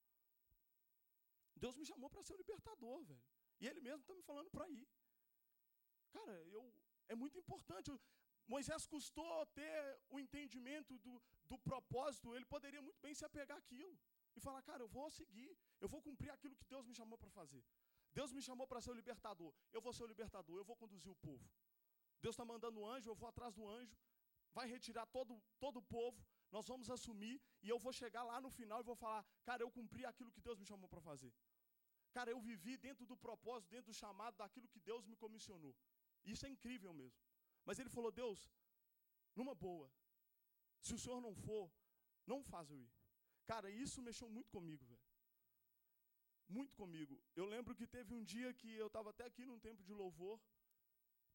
Deus 1.56 1.76
me 1.76 1.86
chamou 1.86 2.10
para 2.10 2.24
ser 2.24 2.34
o 2.34 2.42
libertador, 2.44 3.04
velho. 3.04 3.24
E 3.64 3.68
ele 3.70 3.82
mesmo 3.88 4.02
está 4.02 4.14
me 4.20 4.24
falando 4.30 4.50
para 4.56 4.66
ir. 4.78 4.86
Cara, 6.16 6.34
eu, 6.56 6.62
é 7.08 7.16
muito 7.22 7.38
importante. 7.42 7.90
Moisés 8.54 8.86
custou 8.94 9.46
ter 9.60 9.76
o 10.10 10.20
entendimento 10.24 10.98
do, 11.06 11.14
do 11.52 11.58
propósito, 11.70 12.36
ele 12.36 12.48
poderia 12.54 12.82
muito 12.88 13.00
bem 13.06 13.14
se 13.20 13.24
apegar 13.30 13.58
àquilo 13.58 13.98
e 14.36 14.42
falar, 14.46 14.62
cara, 14.70 14.84
eu 14.84 14.90
vou 14.98 15.10
seguir, 15.20 15.52
eu 15.80 15.88
vou 15.94 16.02
cumprir 16.08 16.30
aquilo 16.34 16.58
que 16.58 16.66
Deus 16.74 16.86
me 16.90 16.94
chamou 17.00 17.18
para 17.18 17.30
fazer. 17.30 17.64
Deus 18.18 18.34
me 18.34 18.42
chamou 18.42 18.68
para 18.68 18.82
ser 18.82 18.92
o 18.92 19.00
libertador, 19.02 19.54
eu 19.72 19.82
vou 19.86 19.94
ser 19.94 20.04
o 20.04 20.12
libertador, 20.14 20.58
eu 20.58 20.66
vou 20.66 20.76
conduzir 20.76 21.10
o 21.10 21.16
povo. 21.16 21.50
Deus 22.22 22.34
está 22.36 22.44
mandando 22.44 22.78
um 22.82 22.86
anjo, 22.86 23.10
eu 23.10 23.16
vou 23.16 23.30
atrás 23.30 23.54
do 23.56 23.66
anjo, 23.80 23.98
vai 24.52 24.68
retirar 24.68 25.06
todo, 25.06 25.42
todo 25.58 25.78
o 25.78 25.82
povo, 25.98 26.20
nós 26.52 26.68
vamos 26.68 26.90
assumir, 26.90 27.42
e 27.62 27.70
eu 27.70 27.80
vou 27.80 27.94
chegar 27.94 28.24
lá 28.24 28.42
no 28.42 28.52
final 28.52 28.82
e 28.82 28.84
vou 28.92 28.96
falar, 28.96 29.26
cara, 29.46 29.64
eu 29.64 29.72
cumpri 29.72 30.06
aquilo 30.06 30.34
que 30.34 30.42
Deus 30.42 30.60
me 30.60 30.66
chamou 30.66 30.90
para 30.90 31.00
fazer. 31.00 31.34
Cara, 32.16 32.30
eu 32.32 32.40
vivi 32.40 32.74
dentro 32.78 33.06
do 33.12 33.18
propósito, 33.26 33.72
dentro 33.76 33.92
do 33.92 34.00
chamado, 34.02 34.38
daquilo 34.42 34.68
que 34.74 34.80
Deus 34.90 35.06
me 35.12 35.16
comissionou. 35.24 35.76
Isso 36.24 36.46
é 36.46 36.50
incrível 36.56 36.94
mesmo. 36.94 37.20
Mas 37.66 37.80
ele 37.80 37.90
falou, 37.90 38.12
Deus, 38.12 38.40
numa 39.36 39.56
boa, 39.56 39.88
se 40.86 40.94
o 40.94 41.00
senhor 41.04 41.20
não 41.28 41.34
for, 41.46 41.72
não 42.32 42.40
faz 42.44 42.70
eu 42.70 42.80
ir. 42.80 42.94
Cara, 43.46 43.70
isso 43.70 44.02
mexeu 44.02 44.30
muito 44.30 44.50
comigo, 44.52 44.86
velho. 44.86 45.08
Muito 46.48 46.76
comigo. 46.76 47.16
Eu 47.36 47.46
lembro 47.46 47.76
que 47.76 47.88
teve 47.88 48.14
um 48.14 48.24
dia 48.24 48.54
que 48.54 48.72
eu 48.84 48.88
estava 48.88 49.10
até 49.10 49.26
aqui 49.26 49.46
num 49.46 49.60
tempo 49.60 49.82
de 49.84 49.94
louvor, 49.94 50.40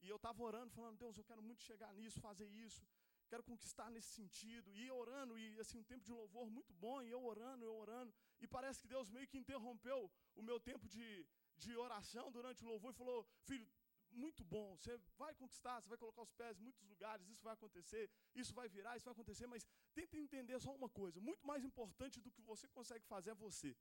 e 0.02 0.08
eu 0.08 0.16
estava 0.16 0.42
orando, 0.42 0.70
falando, 0.70 0.98
Deus, 0.98 1.16
eu 1.16 1.24
quero 1.24 1.42
muito 1.42 1.62
chegar 1.62 1.92
nisso, 1.92 2.20
fazer 2.20 2.48
isso, 2.66 2.86
quero 3.32 3.44
conquistar 3.50 3.88
nesse 3.94 4.10
sentido. 4.20 4.74
E 4.74 4.90
orando, 4.90 5.38
e 5.38 5.46
assim, 5.60 5.78
um 5.78 5.88
tempo 5.92 6.04
de 6.04 6.12
louvor 6.20 6.46
muito 6.50 6.72
bom, 6.84 6.96
e 7.02 7.10
eu 7.10 7.22
orando, 7.32 7.64
eu 7.64 7.74
orando. 7.84 8.12
E 8.40 8.46
parece 8.46 8.80
que 8.82 8.88
Deus 8.94 9.10
meio 9.10 9.28
que 9.28 9.38
interrompeu 9.38 10.10
o 10.34 10.42
meu 10.42 10.58
tempo 10.70 10.88
de, 10.88 11.26
de 11.56 11.76
oração 11.76 12.30
durante 12.38 12.64
o 12.64 12.68
louvor 12.72 12.92
e 12.92 13.00
falou: 13.02 13.26
Filho, 13.48 13.68
muito 14.10 14.42
bom, 14.44 14.76
você 14.76 14.98
vai 15.16 15.34
conquistar, 15.34 15.80
você 15.80 15.88
vai 15.88 15.98
colocar 15.98 16.22
os 16.22 16.32
pés 16.32 16.58
em 16.58 16.62
muitos 16.62 16.82
lugares, 16.92 17.28
isso 17.28 17.42
vai 17.42 17.52
acontecer, 17.52 18.10
isso 18.34 18.54
vai 18.54 18.68
virar, 18.68 18.96
isso 18.96 19.04
vai 19.04 19.12
acontecer, 19.12 19.46
mas 19.46 19.66
tenta 19.94 20.16
entender 20.16 20.58
só 20.60 20.74
uma 20.74 20.88
coisa: 20.88 21.20
muito 21.20 21.46
mais 21.46 21.64
importante 21.64 22.20
do 22.20 22.30
que 22.30 22.42
você 22.42 22.66
consegue 22.68 23.04
fazer 23.06 23.30
é 23.30 23.34
você. 23.34 23.76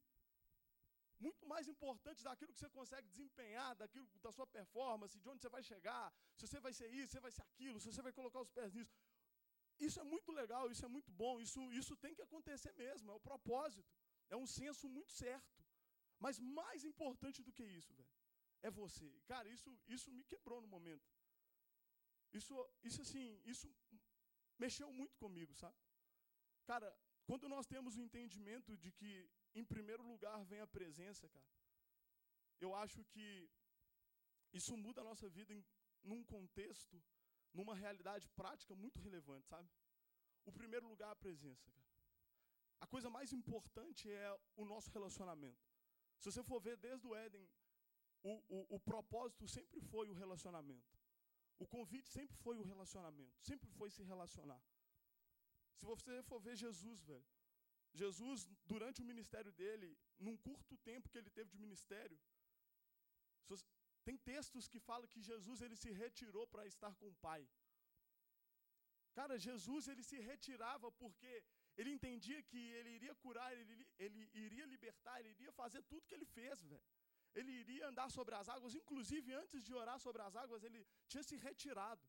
Muito 1.20 1.48
mais 1.48 1.68
importante 1.68 2.24
daquilo 2.24 2.54
que 2.54 2.60
você 2.60 2.70
consegue 2.70 3.08
desempenhar, 3.08 3.76
daquilo 3.76 4.08
da 4.22 4.32
sua 4.32 4.46
performance, 4.46 5.20
de 5.20 5.28
onde 5.28 5.42
você 5.42 5.50
vai 5.50 5.64
chegar, 5.64 6.14
se 6.36 6.48
você 6.48 6.60
vai 6.60 6.74
ser 6.74 6.90
isso, 6.94 7.08
se 7.08 7.14
você 7.14 7.20
vai 7.20 7.32
ser 7.32 7.42
aquilo, 7.42 7.80
se 7.80 7.88
você 7.92 8.02
vai 8.04 8.14
colocar 8.14 8.40
os 8.40 8.52
pés 8.52 8.72
nisso. 8.72 8.94
Isso 9.80 10.00
é 10.00 10.04
muito 10.04 10.32
legal, 10.32 10.72
isso 10.72 10.86
é 10.86 10.88
muito 10.88 11.12
bom, 11.12 11.40
isso, 11.40 11.62
isso 11.72 11.96
tem 11.96 12.14
que 12.16 12.22
acontecer 12.22 12.74
mesmo, 12.74 13.12
é 13.12 13.14
o 13.14 13.20
propósito. 13.20 13.88
É 14.30 14.36
um 14.36 14.48
senso 14.48 14.90
muito 14.90 15.12
certo. 15.12 15.64
Mas 16.20 16.40
mais 16.40 16.84
importante 16.84 17.44
do 17.44 17.54
que 17.54 17.64
isso, 17.64 17.94
velho, 17.94 18.10
é 18.64 18.72
você. 18.72 19.10
Cara, 19.28 19.48
isso, 19.50 19.70
isso 19.88 20.12
me 20.12 20.24
quebrou 20.24 20.60
no 20.60 20.68
momento. 20.68 21.08
Isso, 22.34 22.54
isso 22.84 23.02
assim, 23.02 23.40
isso 23.46 23.68
mexeu 24.58 24.92
muito 24.92 25.16
comigo, 25.18 25.54
sabe? 25.54 25.78
Cara, 26.66 26.90
quando 27.26 27.48
nós 27.48 27.68
temos 27.68 27.96
o 27.96 28.02
entendimento 28.02 28.76
de 28.76 28.92
que, 28.92 29.30
em 29.54 29.64
primeiro 29.64 30.04
lugar, 30.04 30.44
vem 30.46 30.60
a 30.60 30.68
presença, 30.68 31.30
cara, 31.30 31.48
eu 32.60 32.74
acho 32.74 33.04
que 33.06 33.50
isso 34.52 34.76
muda 34.76 35.02
a 35.02 35.04
nossa 35.04 35.30
vida 35.30 35.54
em, 35.54 35.64
num 36.04 36.24
contexto, 36.24 37.02
numa 37.54 37.76
realidade 37.76 38.28
prática 38.30 38.76
muito 38.76 39.00
relevante, 39.00 39.48
sabe? 39.48 39.70
O 40.46 40.52
primeiro 40.52 40.88
lugar 40.88 41.10
é 41.10 41.12
a 41.12 41.16
presença, 41.16 41.70
cara. 41.72 41.88
A 42.80 42.88
coisa 42.88 43.10
mais 43.10 43.34
importante 43.34 44.10
é 44.12 44.40
o 44.56 44.66
nosso 44.66 44.90
relacionamento. 44.92 45.66
Se 46.20 46.26
você 46.32 46.44
for 46.44 46.60
ver 46.60 46.78
desde 46.78 47.08
o 47.08 47.16
Éden, 47.16 47.50
o, 48.24 48.34
o, 48.56 48.76
o 48.76 48.80
propósito 48.80 49.48
sempre 49.48 49.80
foi 49.80 50.10
o 50.10 50.14
relacionamento. 50.14 50.98
O 51.60 51.68
convite 51.68 52.10
sempre 52.10 52.38
foi 52.38 52.58
o 52.60 52.64
relacionamento, 52.64 53.36
sempre 53.42 53.70
foi 53.72 53.90
se 53.90 54.04
relacionar. 54.04 54.64
Se 55.76 55.86
você 55.86 56.22
for 56.24 56.40
ver 56.40 56.56
Jesus, 56.56 57.04
velho, 57.04 57.26
Jesus, 57.94 58.48
durante 58.66 59.02
o 59.02 59.06
ministério 59.06 59.52
dele, 59.52 59.98
num 60.20 60.38
curto 60.38 60.78
tempo 60.78 61.10
que 61.10 61.18
ele 61.18 61.30
teve 61.30 61.50
de 61.50 61.58
ministério, 61.58 62.20
tem 64.08 64.18
textos 64.32 64.68
que 64.74 64.80
falam 64.90 65.12
que 65.14 65.22
Jesus 65.30 65.62
ele 65.66 65.78
se 65.84 65.92
retirou 66.04 66.46
para 66.54 66.66
estar 66.74 66.94
com 67.00 67.08
o 67.14 67.18
Pai. 67.28 67.42
Cara, 69.18 69.36
Jesus 69.48 69.88
ele 69.92 70.04
se 70.10 70.18
retirava 70.32 70.88
porque 71.02 71.32
ele 71.80 71.92
entendia 71.96 72.40
que 72.50 72.62
ele 72.78 72.92
iria 72.98 73.16
curar, 73.24 73.50
ele, 73.54 73.88
ele 74.06 74.22
iria 74.46 74.66
libertar, 74.74 75.16
ele 75.20 75.32
iria 75.38 75.52
fazer 75.62 75.82
tudo 75.92 76.08
que 76.08 76.16
ele 76.18 76.30
fez, 76.38 76.64
velho. 76.74 76.88
Ele 77.40 77.52
iria 77.64 77.88
andar 77.90 78.10
sobre 78.18 78.34
as 78.40 78.48
águas, 78.56 78.76
inclusive 78.82 79.34
antes 79.42 79.60
de 79.68 79.74
orar 79.82 79.98
sobre 80.06 80.22
as 80.28 80.36
águas, 80.44 80.64
ele 80.68 80.80
tinha 81.10 81.24
se 81.30 81.36
retirado. 81.48 82.06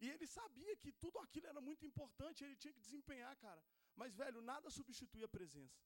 E 0.00 0.08
ele 0.14 0.26
sabia 0.38 0.74
que 0.82 0.92
tudo 1.04 1.18
aquilo 1.24 1.46
era 1.52 1.60
muito 1.68 1.84
importante, 1.90 2.44
ele 2.44 2.56
tinha 2.62 2.74
que 2.76 2.84
desempenhar, 2.88 3.34
cara. 3.46 3.62
Mas, 4.00 4.14
velho, 4.22 4.40
nada 4.52 4.70
substitui 4.78 5.22
a 5.28 5.30
presença. 5.36 5.80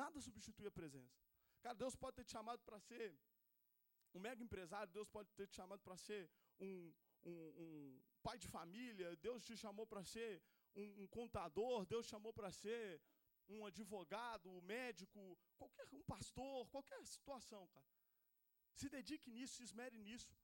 Nada 0.00 0.20
substitui 0.20 0.66
a 0.72 0.74
presença. 0.80 1.16
Cara, 1.62 1.76
Deus 1.82 1.96
pode 2.02 2.16
ter 2.16 2.24
te 2.24 2.32
chamado 2.36 2.62
para 2.68 2.78
ser 2.88 3.02
um 4.16 4.24
mega 4.28 4.42
empresário, 4.46 4.92
Deus 4.98 5.08
pode 5.16 5.30
ter 5.38 5.46
te 5.50 5.56
chamado 5.60 5.82
para 5.86 5.96
ser 6.06 6.22
um, 6.58 6.92
um, 7.30 7.38
um, 7.62 8.00
pai 8.26 8.36
de 8.44 8.48
família, 8.56 9.16
Deus 9.16 9.44
te 9.48 9.56
chamou 9.64 9.86
para 9.92 10.02
ser 10.14 10.42
um, 10.74 11.02
um 11.02 11.06
contador, 11.18 11.84
Deus 11.94 12.06
chamou 12.12 12.32
para 12.38 12.50
ser 12.62 13.00
um 13.54 13.64
advogado, 13.70 14.50
um 14.50 14.60
médico, 14.60 15.20
qualquer 15.60 15.86
um 15.98 16.02
pastor, 16.14 16.66
qualquer 16.74 17.00
situação, 17.06 17.62
cara. 17.68 17.86
Se 18.80 18.88
dedique 18.96 19.30
nisso, 19.30 19.54
se 19.58 19.64
esmere 19.68 19.98
nisso. 19.98 20.34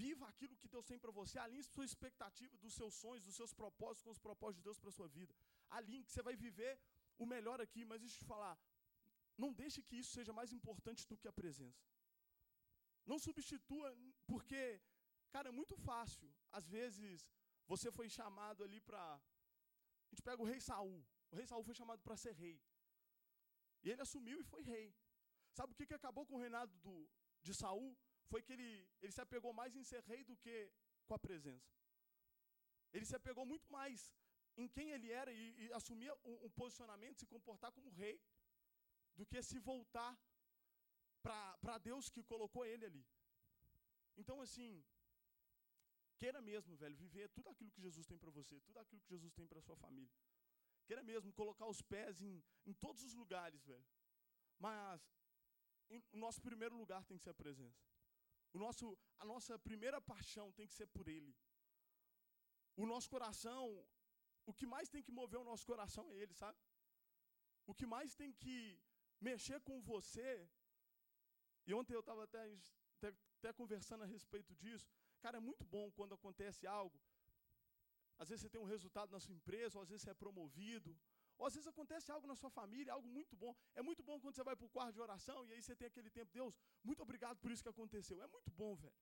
Viva 0.00 0.24
aquilo 0.28 0.56
que 0.60 0.68
Deus 0.74 0.86
tem 0.90 0.98
para 0.98 1.12
você, 1.18 1.38
alinhe 1.38 1.62
sua 1.62 1.84
expectativa 1.84 2.56
dos 2.58 2.74
seus 2.74 2.94
sonhos, 3.02 3.24
dos 3.24 3.36
seus 3.40 3.52
propósitos 3.60 4.02
com 4.04 4.10
os 4.10 4.18
propósitos 4.18 4.60
de 4.60 4.66
Deus 4.68 4.78
para 4.78 4.90
sua 4.98 5.08
vida. 5.08 5.34
Alinhe 5.70 6.04
que 6.04 6.12
você 6.12 6.22
vai 6.28 6.36
viver 6.36 6.78
o 7.18 7.26
melhor 7.26 7.60
aqui, 7.60 7.84
mas 7.84 8.00
deixa 8.00 8.16
eu 8.16 8.20
te 8.20 8.26
falar, 8.32 8.56
não 9.36 9.52
deixe 9.52 9.82
que 9.82 9.96
isso 9.96 10.12
seja 10.18 10.32
mais 10.32 10.52
importante 10.52 11.06
do 11.06 11.16
que 11.16 11.28
a 11.28 11.32
presença. 11.32 11.82
Não 13.10 13.18
substitua, 13.26 13.88
porque, 14.30 14.62
cara, 15.34 15.48
é 15.48 15.58
muito 15.60 15.76
fácil. 15.88 16.28
Às 16.58 16.66
vezes, 16.76 17.28
você 17.72 17.90
foi 17.98 18.08
chamado 18.18 18.62
ali 18.66 18.80
para 18.88 19.02
a 20.08 20.10
gente 20.10 20.22
pega 20.28 20.42
o 20.42 20.48
rei 20.52 20.60
Saul. 20.60 20.98
O 21.30 21.36
rei 21.38 21.46
Saul 21.46 21.64
foi 21.68 21.74
chamado 21.80 22.02
para 22.06 22.16
ser 22.16 22.34
rei. 22.44 22.56
E 23.82 23.90
ele 23.90 24.02
assumiu 24.06 24.40
e 24.40 24.50
foi 24.52 24.62
rei. 24.62 24.86
Sabe 25.56 25.72
o 25.72 25.76
que, 25.76 25.86
que 25.86 25.98
acabou 26.00 26.24
com 26.26 26.36
o 26.36 26.42
reinado 26.44 26.72
do, 26.84 26.94
de 27.42 27.54
Saul? 27.54 27.90
Foi 28.30 28.42
que 28.42 28.52
ele, 28.52 28.70
ele 29.02 29.12
se 29.12 29.20
apegou 29.20 29.52
mais 29.52 29.74
em 29.76 29.84
ser 29.90 30.02
rei 30.04 30.22
do 30.24 30.36
que 30.36 30.56
com 31.06 31.14
a 31.14 31.18
presença. 31.18 31.70
Ele 32.92 33.06
se 33.10 33.16
apegou 33.20 33.44
muito 33.44 33.70
mais 33.70 34.14
em 34.56 34.68
quem 34.68 34.90
ele 34.90 35.10
era 35.10 35.30
e, 35.32 35.44
e 35.64 35.72
assumia 35.72 36.14
um, 36.24 36.46
um, 36.46 36.50
posicionamento, 36.50 37.18
se 37.18 37.26
comportar 37.26 37.70
como 37.72 37.90
rei, 37.90 38.20
do 39.14 39.26
que 39.26 39.42
se 39.42 39.58
voltar 39.58 40.18
para 41.62 41.78
Deus 41.88 42.08
que 42.14 42.22
colocou 42.32 42.64
ele 42.72 42.84
ali. 42.90 43.04
Então, 44.16 44.40
assim, 44.40 44.70
Queira 46.20 46.40
mesmo, 46.50 46.76
velho, 46.82 46.96
viver 46.96 47.28
tudo 47.36 47.48
aquilo 47.50 47.70
que 47.74 47.80
Jesus 47.86 48.06
tem 48.10 48.18
para 48.22 48.32
você, 48.38 48.54
tudo 48.68 48.78
aquilo 48.80 49.00
que 49.02 49.10
Jesus 49.14 49.32
tem 49.38 49.46
para 49.46 49.60
sua 49.66 49.76
família. 49.76 50.16
Queira 50.86 51.02
mesmo 51.10 51.32
colocar 51.40 51.66
os 51.74 51.80
pés 51.92 52.20
em, 52.28 52.42
em 52.66 52.74
todos 52.84 53.02
os 53.08 53.14
lugares, 53.14 53.64
velho. 53.64 53.86
Mas 54.58 55.00
em, 55.88 56.02
o 56.12 56.18
nosso 56.24 56.40
primeiro 56.48 56.76
lugar 56.82 57.04
tem 57.04 57.16
que 57.18 57.22
ser 57.22 57.30
a 57.30 57.42
presença. 57.42 57.84
O 58.52 58.58
nosso, 58.64 58.98
a 59.18 59.24
nossa 59.32 59.56
primeira 59.68 60.00
paixão 60.00 60.50
tem 60.58 60.66
que 60.66 60.74
ser 60.74 60.88
por 60.88 61.06
Ele. 61.06 61.32
O 62.76 62.86
nosso 62.92 63.08
coração, 63.14 63.62
o 64.44 64.52
que 64.52 64.66
mais 64.66 64.88
tem 64.88 65.02
que 65.02 65.12
mover 65.12 65.38
o 65.38 65.48
nosso 65.50 65.66
coração 65.72 66.10
é 66.10 66.16
Ele, 66.16 66.34
sabe? 66.34 66.58
O 67.64 67.74
que 67.74 67.86
mais 67.86 68.16
tem 68.16 68.32
que 68.32 68.56
mexer 69.20 69.60
com 69.60 69.80
você. 69.82 70.30
E 71.68 71.74
ontem 71.78 71.94
eu 71.94 72.02
estava 72.04 72.22
até, 72.24 72.42
até, 72.96 73.08
até 73.38 73.52
conversando 73.60 74.02
a 74.04 74.06
respeito 74.16 74.52
disso. 74.62 74.90
Cara, 75.24 75.36
é 75.40 75.40
muito 75.48 75.64
bom 75.74 75.90
quando 75.98 76.14
acontece 76.18 76.66
algo. 76.66 76.98
Às 78.18 78.30
vezes 78.30 78.42
você 78.42 78.50
tem 78.54 78.60
um 78.60 78.70
resultado 78.74 79.10
na 79.16 79.20
sua 79.24 79.34
empresa, 79.34 79.76
ou 79.76 79.82
às 79.82 79.90
vezes 79.90 80.02
você 80.04 80.12
é 80.14 80.22
promovido, 80.24 80.90
ou 81.38 81.46
às 81.48 81.54
vezes 81.54 81.68
acontece 81.72 82.10
algo 82.14 82.26
na 82.26 82.36
sua 82.42 82.50
família, 82.58 82.94
algo 82.94 83.08
muito 83.18 83.36
bom. 83.36 83.52
É 83.74 83.82
muito 83.88 84.02
bom 84.02 84.18
quando 84.22 84.34
você 84.34 84.46
vai 84.48 84.56
para 84.56 84.66
o 84.68 84.74
quarto 84.76 84.94
de 84.94 85.02
oração 85.08 85.38
e 85.46 85.52
aí 85.52 85.62
você 85.62 85.76
tem 85.76 85.88
aquele 85.92 86.10
tempo, 86.18 86.32
Deus, 86.32 86.54
muito 86.82 87.02
obrigado 87.02 87.38
por 87.42 87.50
isso 87.52 87.62
que 87.62 87.74
aconteceu. 87.76 88.16
É 88.22 88.28
muito 88.36 88.50
bom, 88.62 88.74
velho. 88.84 88.98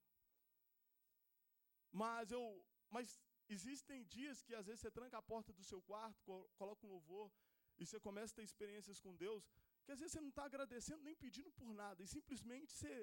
Mas 2.03 2.31
eu, 2.37 2.43
mas 2.89 3.19
existem 3.47 4.03
dias 4.17 4.43
que 4.43 4.53
às 4.53 4.67
vezes 4.67 4.81
você 4.81 4.91
tranca 4.91 5.17
a 5.17 5.21
porta 5.21 5.53
do 5.53 5.63
seu 5.63 5.81
quarto, 5.81 6.21
coloca 6.57 6.85
um 6.85 6.89
louvor 6.89 7.31
e 7.79 7.85
você 7.85 7.99
começa 7.99 8.33
a 8.33 8.35
ter 8.35 8.43
experiências 8.43 8.99
com 8.99 9.15
Deus, 9.15 9.49
que 9.87 9.93
às 9.93 9.99
vezes 10.01 10.13
você 10.13 10.21
não 10.23 10.31
está 10.33 10.43
agradecendo 10.45 11.01
nem 11.07 11.15
pedindo 11.23 11.49
por 11.59 11.69
nada 11.81 11.99
e 12.03 12.07
simplesmente 12.15 12.73
você 12.73 12.93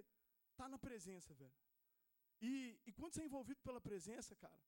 está 0.51 0.67
na 0.73 0.79
presença, 0.87 1.33
velho. 1.43 1.59
E, 2.49 2.79
e 2.89 2.93
quando 2.93 3.15
você 3.15 3.23
é 3.23 3.29
envolvido 3.29 3.61
pela 3.67 3.81
presença, 3.81 4.37
cara, 4.37 4.63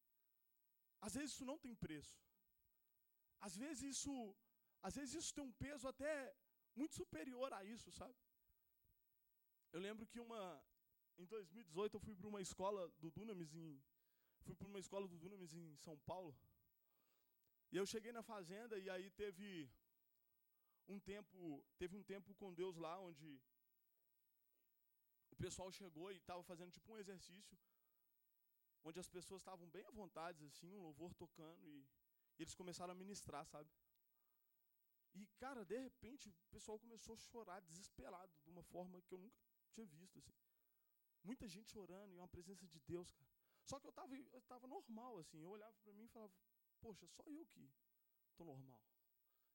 às 1.07 1.15
vezes 1.17 1.33
isso 1.35 1.45
não 1.51 1.59
tem 1.65 1.75
preço. 1.75 2.17
Às 3.47 3.55
vezes 3.63 3.83
isso, 3.95 4.15
às 4.89 4.95
vezes 4.99 5.15
isso 5.21 5.35
tem 5.35 5.45
um 5.45 5.53
peso 5.65 5.87
até 5.93 6.15
muito 6.75 6.95
superior 6.95 7.53
a 7.59 7.63
isso, 7.75 7.91
sabe? 8.01 8.17
Eu 9.75 9.81
lembro 9.87 10.07
que 10.07 10.19
uma 10.27 10.43
em 11.19 11.27
2018 11.27 11.97
eu 11.97 12.01
fui 12.07 12.17
para 12.17 12.29
uma 12.33 12.41
escola 12.41 12.83
do 13.03 13.11
Dunamis 13.11 13.53
em 13.55 13.69
fui 14.47 14.55
para 14.55 14.69
uma 14.73 14.81
escola 14.85 15.07
do 15.13 15.19
Dunamis 15.19 15.53
em 15.53 15.77
São 15.87 15.99
Paulo. 16.11 16.35
E 17.73 17.77
eu 17.77 17.85
cheguei 17.85 18.13
na 18.19 18.23
fazenda 18.23 18.79
e 18.79 18.89
aí 18.89 19.11
teve 19.11 19.49
um 20.89 21.01
tempo, 21.01 21.65
teve 21.79 21.97
um 21.97 22.03
tempo 22.03 22.35
com 22.35 22.53
Deus 22.53 22.77
lá 22.77 22.99
onde 23.01 23.41
o 25.31 25.37
pessoal 25.37 25.71
chegou 25.71 26.11
e 26.13 26.17
estava 26.17 26.43
fazendo 26.43 26.71
tipo 26.71 26.93
um 26.93 26.99
exercício, 26.99 27.59
onde 28.85 28.99
as 28.99 29.09
pessoas 29.09 29.41
estavam 29.43 29.69
bem 29.69 29.85
à 29.85 29.91
vontade, 29.91 30.45
assim, 30.47 30.73
um 30.73 30.81
louvor 30.81 31.13
tocando 31.15 31.69
e, 31.69 31.87
e 32.39 32.43
eles 32.43 32.55
começaram 32.55 32.93
a 32.93 32.95
ministrar, 32.95 33.45
sabe? 33.47 33.71
E, 35.15 35.27
cara, 35.39 35.65
de 35.65 35.79
repente, 35.79 36.29
o 36.29 36.35
pessoal 36.51 36.79
começou 36.79 37.15
a 37.15 37.19
chorar 37.19 37.61
desesperado, 37.61 38.33
de 38.45 38.51
uma 38.51 38.63
forma 38.63 39.01
que 39.03 39.15
eu 39.15 39.19
nunca 39.19 39.41
tinha 39.73 39.87
visto, 39.87 40.19
assim. 40.19 40.35
Muita 41.25 41.49
gente 41.49 41.71
chorando 41.71 42.13
e 42.13 42.17
uma 42.17 42.29
presença 42.29 42.67
de 42.69 42.79
Deus, 42.81 43.11
cara. 43.13 43.31
Só 43.65 43.81
que 43.81 43.87
eu 43.87 43.91
estava 43.91 44.15
eu 44.15 44.43
tava 44.43 44.67
normal, 44.67 45.19
assim. 45.19 45.41
Eu 45.41 45.51
olhava 45.51 45.75
para 45.83 45.93
mim 45.93 46.05
e 46.05 46.09
falava, 46.09 46.33
poxa, 46.81 47.07
só 47.09 47.23
eu 47.27 47.45
que 47.47 47.69
estou 48.31 48.47
normal. 48.47 48.81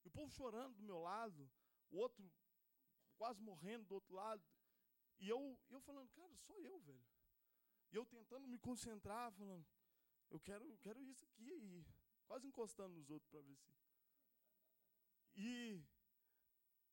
E 0.04 0.08
o 0.08 0.10
povo 0.10 0.30
chorando 0.30 0.74
do 0.76 0.82
meu 0.82 0.98
lado, 0.98 1.50
o 1.90 1.96
outro 1.96 2.30
quase 3.16 3.40
morrendo 3.40 3.84
do 3.86 3.94
outro 3.94 4.14
lado. 4.14 4.42
E 5.18 5.28
eu, 5.28 5.58
eu 5.70 5.80
falando, 5.80 6.10
cara, 6.10 6.34
só 6.36 6.58
eu, 6.58 6.80
velho. 6.80 7.04
E 7.92 7.96
eu 7.96 8.04
tentando 8.06 8.48
me 8.48 8.58
concentrar, 8.58 9.30
falando, 9.32 9.64
eu 10.30 10.40
quero, 10.40 10.64
eu 10.68 10.78
quero 10.78 11.00
isso 11.02 11.24
aqui. 11.24 11.50
E 11.52 11.86
quase 12.26 12.46
encostando 12.46 12.94
nos 12.94 13.10
outros 13.10 13.30
para 13.30 13.40
ver 13.42 13.56
se. 13.56 13.70
E, 15.34 15.82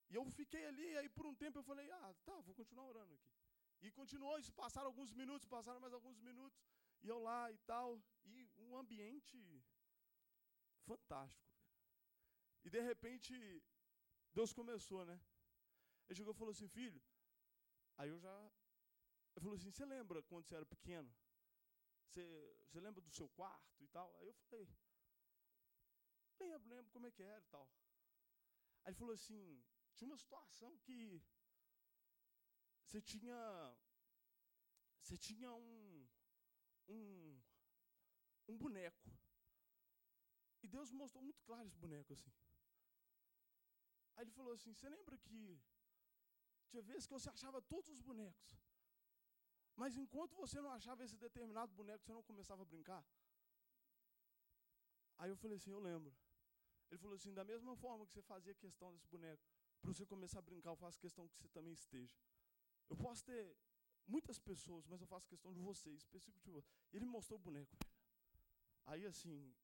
e 0.10 0.16
eu 0.16 0.25
fiquei 0.32 0.66
ali, 0.66 0.92
e 0.92 0.98
aí 0.98 1.10
por 1.10 1.25
um 1.25 1.36
tempo 1.36 1.60
eu 1.60 1.63
falei, 1.63 1.89
ah, 1.92 2.13
tá, 2.25 2.39
vou 2.42 2.54
continuar 2.54 2.86
orando 2.86 3.13
aqui. 3.13 3.34
E 3.82 3.92
continuou, 3.92 4.38
isso 4.38 4.51
passaram 4.54 4.88
alguns 4.88 5.13
minutos, 5.13 5.48
passaram 5.48 5.80
mais 5.80 5.94
alguns 5.94 6.20
minutos, 6.20 6.62
e 7.01 7.08
eu 7.08 7.20
lá 7.20 7.51
e 7.51 7.58
tal, 7.60 8.01
e 8.25 8.50
um 8.58 8.75
ambiente 8.78 9.38
fantástico. 10.86 11.49
E 12.63 12.70
de 12.70 12.82
repente, 12.82 13.34
Deus 14.34 14.54
começou, 14.54 15.06
né? 15.06 15.20
Ele 16.08 16.18
chegou 16.18 16.34
e 16.34 16.38
falou 16.38 16.51
assim, 16.51 16.68
filho, 16.68 17.01
aí 17.98 18.10
eu 18.10 18.20
já, 18.20 18.36
ele 19.36 19.44
falou 19.44 19.56
assim, 19.56 19.72
você 19.72 19.86
lembra 19.86 20.24
quando 20.24 20.46
você 20.46 20.56
era 20.56 20.66
pequeno? 20.66 21.12
Você, 22.06 22.24
você 22.66 22.80
lembra 22.80 23.01
do 23.01 23.12
seu 23.12 23.30
quarto 23.30 23.84
e 23.84 23.88
tal? 23.88 24.16
Aí 24.18 24.28
eu 24.28 24.34
falei, 24.50 24.68
lembro, 26.39 26.70
lembro 26.70 26.92
como 26.92 27.08
é 27.08 27.12
que 27.12 27.22
era 27.22 27.44
e 27.44 27.50
tal. 27.50 27.70
Aí 28.84 28.89
ele 28.92 28.98
falou 28.98 29.13
assim, 29.13 29.63
tinha 29.96 30.08
uma 30.08 30.18
situação 30.18 30.78
que 30.80 31.22
você 32.86 33.00
tinha, 33.01 33.78
você 35.04 35.16
tinha 35.18 35.54
um, 35.54 36.08
um, 36.88 37.42
um 38.48 38.58
boneco. 38.58 39.12
E 40.63 40.68
Deus 40.68 40.92
mostrou 40.92 41.24
muito 41.24 41.42
claro 41.44 41.68
esse 41.68 41.78
boneco 41.78 42.13
assim. 42.13 42.32
Aí 44.20 44.26
ele 44.26 44.32
falou 44.32 44.52
assim: 44.52 44.74
Você 44.74 44.88
lembra 44.90 45.18
que 45.18 45.58
tinha 46.68 46.82
vezes 46.82 47.06
que 47.08 47.14
você 47.14 47.30
achava 47.30 47.62
todos 47.62 47.90
os 47.90 48.02
bonecos, 48.02 48.50
mas 49.78 49.96
enquanto 49.96 50.36
você 50.36 50.60
não 50.60 50.72
achava 50.72 51.06
esse 51.06 51.16
determinado 51.16 51.74
boneco, 51.74 52.04
você 52.04 52.12
não 52.12 52.22
começava 52.22 52.64
a 52.64 52.66
brincar? 52.66 53.02
Aí 55.18 55.30
eu 55.30 55.38
falei 55.38 55.56
assim: 55.56 55.72
Eu 55.72 55.80
lembro. 55.80 56.14
Ele 56.90 56.98
falou 56.98 57.16
assim: 57.16 57.34
Da 57.34 57.46
mesma 57.46 57.78
forma 57.78 58.06
que 58.06 58.12
você 58.12 58.22
fazia 58.22 58.54
questão 58.54 58.92
desse 58.92 59.08
boneco, 59.08 59.42
para 59.80 59.94
você 59.94 60.06
começar 60.06 60.40
a 60.40 60.42
brincar, 60.42 60.72
eu 60.72 60.76
faço 60.76 61.00
questão 61.00 61.26
que 61.30 61.38
você 61.38 61.48
também 61.48 61.72
esteja. 61.72 62.18
Eu 62.90 62.98
posso 62.98 63.24
ter 63.24 63.56
muitas 64.06 64.38
pessoas, 64.38 64.86
mas 64.86 65.00
eu 65.00 65.08
faço 65.08 65.30
questão 65.30 65.54
de 65.54 65.62
você, 65.62 65.92
específico 65.92 66.44
de 66.44 66.52
você. 66.52 66.70
Ele 66.92 67.06
me 67.06 67.12
mostrou 67.12 67.40
o 67.40 67.42
boneco. 67.42 67.78
Aí 68.86 69.06
assim, 69.06 69.56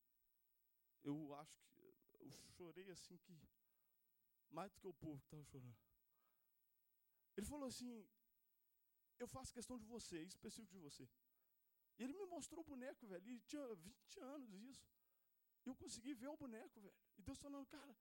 eu 1.03 1.35
acho 1.35 1.59
que 1.73 1.93
eu 2.21 2.31
chorei 2.55 2.89
assim 2.89 3.17
que 3.17 3.37
mais 4.51 4.71
do 4.71 4.79
que 4.79 4.87
o 4.87 4.93
povo 4.93 5.19
que 5.19 5.25
estava 5.25 5.43
chorando. 5.43 5.77
Ele 7.37 7.45
falou 7.45 7.67
assim: 7.67 8.07
Eu 9.19 9.27
faço 9.27 9.53
questão 9.53 9.77
de 9.77 9.85
você, 9.85 10.21
específico 10.23 10.73
de 10.73 10.79
você. 10.79 11.07
E 11.97 12.03
ele 12.03 12.13
me 12.13 12.25
mostrou 12.25 12.61
o 12.61 12.67
boneco, 12.71 13.07
velho. 13.07 13.29
E 13.29 13.39
tinha 13.41 13.75
20 13.75 14.19
anos 14.19 14.53
isso. 14.53 14.87
E 15.65 15.69
eu 15.69 15.75
consegui 15.75 16.13
ver 16.13 16.27
o 16.27 16.37
boneco, 16.37 16.79
velho. 16.79 16.95
E 17.17 17.21
Deus 17.21 17.39
falando, 17.39 17.65
cara, 17.67 17.95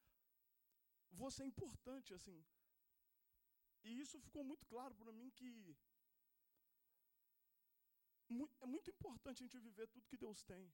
você 1.12 1.42
é 1.42 1.46
importante, 1.46 2.12
assim. 2.12 2.44
E 3.84 4.00
isso 4.00 4.20
ficou 4.20 4.42
muito 4.42 4.66
claro 4.66 4.94
para 4.94 5.12
mim 5.12 5.30
que 5.30 5.76
é 8.60 8.66
muito 8.66 8.90
importante 8.90 9.42
a 9.42 9.46
gente 9.46 9.58
viver 9.58 9.86
tudo 9.88 10.08
que 10.08 10.16
Deus 10.16 10.42
tem. 10.42 10.72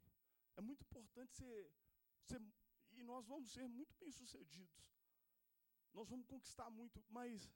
É 0.57 0.61
muito 0.61 0.83
importante 0.83 1.35
ser, 1.35 1.73
ser 2.25 2.41
e 2.93 3.03
nós 3.03 3.27
vamos 3.27 3.51
ser 3.53 3.67
muito 3.69 3.95
bem-sucedidos. 3.97 4.79
Nós 5.93 6.09
vamos 6.09 6.27
conquistar 6.27 6.69
muito, 6.71 7.05
mas 7.09 7.51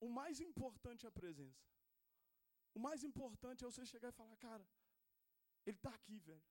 o 0.00 0.08
mais 0.08 0.40
importante 0.40 1.04
é 1.06 1.08
a 1.08 1.18
presença. 1.20 1.64
O 2.74 2.80
mais 2.86 3.02
importante 3.02 3.64
é 3.64 3.70
você 3.70 3.84
chegar 3.86 4.10
e 4.10 4.18
falar, 4.20 4.36
cara, 4.36 4.66
ele 5.64 5.76
está 5.76 5.92
aqui, 5.98 6.18
velho. 6.18 6.44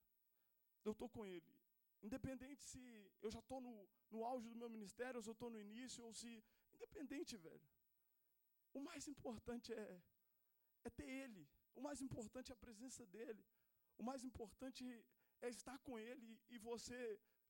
Eu 0.84 0.91
estou 0.91 1.10
com 1.10 1.26
ele. 1.26 1.54
Independente 2.02 2.62
se 2.62 2.82
eu 3.21 3.32
já 3.36 3.39
estou 3.39 3.60
no, 3.62 3.74
no 4.12 4.24
auge 4.24 4.48
do 4.50 4.58
meu 4.62 4.69
ministério, 4.69 5.17
ou 5.17 5.24
se 5.24 5.30
eu 5.30 5.38
estou 5.38 5.50
no 5.50 5.60
início, 5.60 6.04
ou 6.06 6.13
se. 6.13 6.43
Independente, 6.74 7.38
velho. 7.38 7.67
O 8.74 8.82
mais 8.89 9.08
importante 9.08 9.74
é, 9.74 10.02
é 10.84 10.89
ter 10.89 11.10
ele. 11.24 11.48
O 11.74 11.82
mais 11.82 12.02
importante 12.02 12.52
é 12.52 12.54
a 12.54 12.63
presença 12.65 13.06
dele. 13.06 13.43
O 13.98 14.04
mais 14.04 14.24
importante 14.24 14.84
é 15.41 15.50
estar 15.50 15.78
com 15.80 15.98
ele 15.98 16.39
e 16.50 16.58
você 16.58 17.00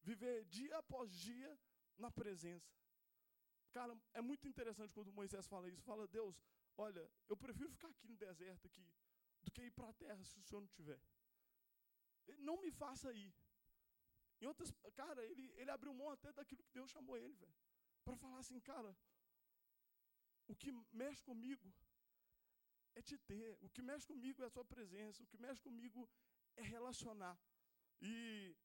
viver 0.03 0.45
dia 0.45 0.77
após 0.77 1.11
dia 1.27 1.51
na 1.97 2.11
presença. 2.11 2.73
Cara, 3.71 3.97
é 4.13 4.21
muito 4.21 4.47
interessante 4.47 4.93
quando 4.93 5.11
Moisés 5.11 5.47
fala 5.47 5.69
isso. 5.69 5.81
Fala, 5.83 6.07
Deus, 6.07 6.41
olha, 6.77 7.09
eu 7.27 7.35
prefiro 7.35 7.69
ficar 7.69 7.89
aqui 7.89 8.07
no 8.07 8.15
deserto 8.15 8.67
aqui 8.67 8.87
do 9.43 9.51
que 9.51 9.63
ir 9.63 9.71
para 9.71 9.89
a 9.89 9.93
terra 9.93 10.23
se 10.23 10.39
o 10.39 10.43
Senhor 10.43 10.61
não 10.61 10.67
tiver. 10.69 11.01
Não 12.39 12.57
me 12.61 12.71
faça 12.71 13.11
ir. 13.13 13.33
Em 14.41 14.47
outras, 14.47 14.71
cara, 14.95 15.23
ele, 15.25 15.51
ele 15.55 15.71
abriu 15.71 15.93
mão 15.93 16.09
até 16.09 16.31
daquilo 16.31 16.63
que 16.63 16.73
Deus 16.73 16.89
chamou 16.89 17.17
ele, 17.17 17.33
velho. 17.33 17.55
Para 18.03 18.15
falar 18.17 18.39
assim, 18.39 18.59
cara, 18.59 18.95
o 20.47 20.55
que 20.55 20.71
mexe 20.91 21.23
comigo 21.23 21.73
é 22.95 23.01
te 23.01 23.17
ter. 23.17 23.57
O 23.61 23.69
que 23.69 23.81
mexe 23.81 24.05
comigo 24.07 24.41
é 24.41 24.45
a 24.45 24.49
sua 24.49 24.65
presença. 24.65 25.23
O 25.23 25.27
que 25.27 25.37
mexe 25.37 25.61
comigo 25.61 26.09
é 26.55 26.61
relacionar. 26.61 27.37
E 28.01 28.55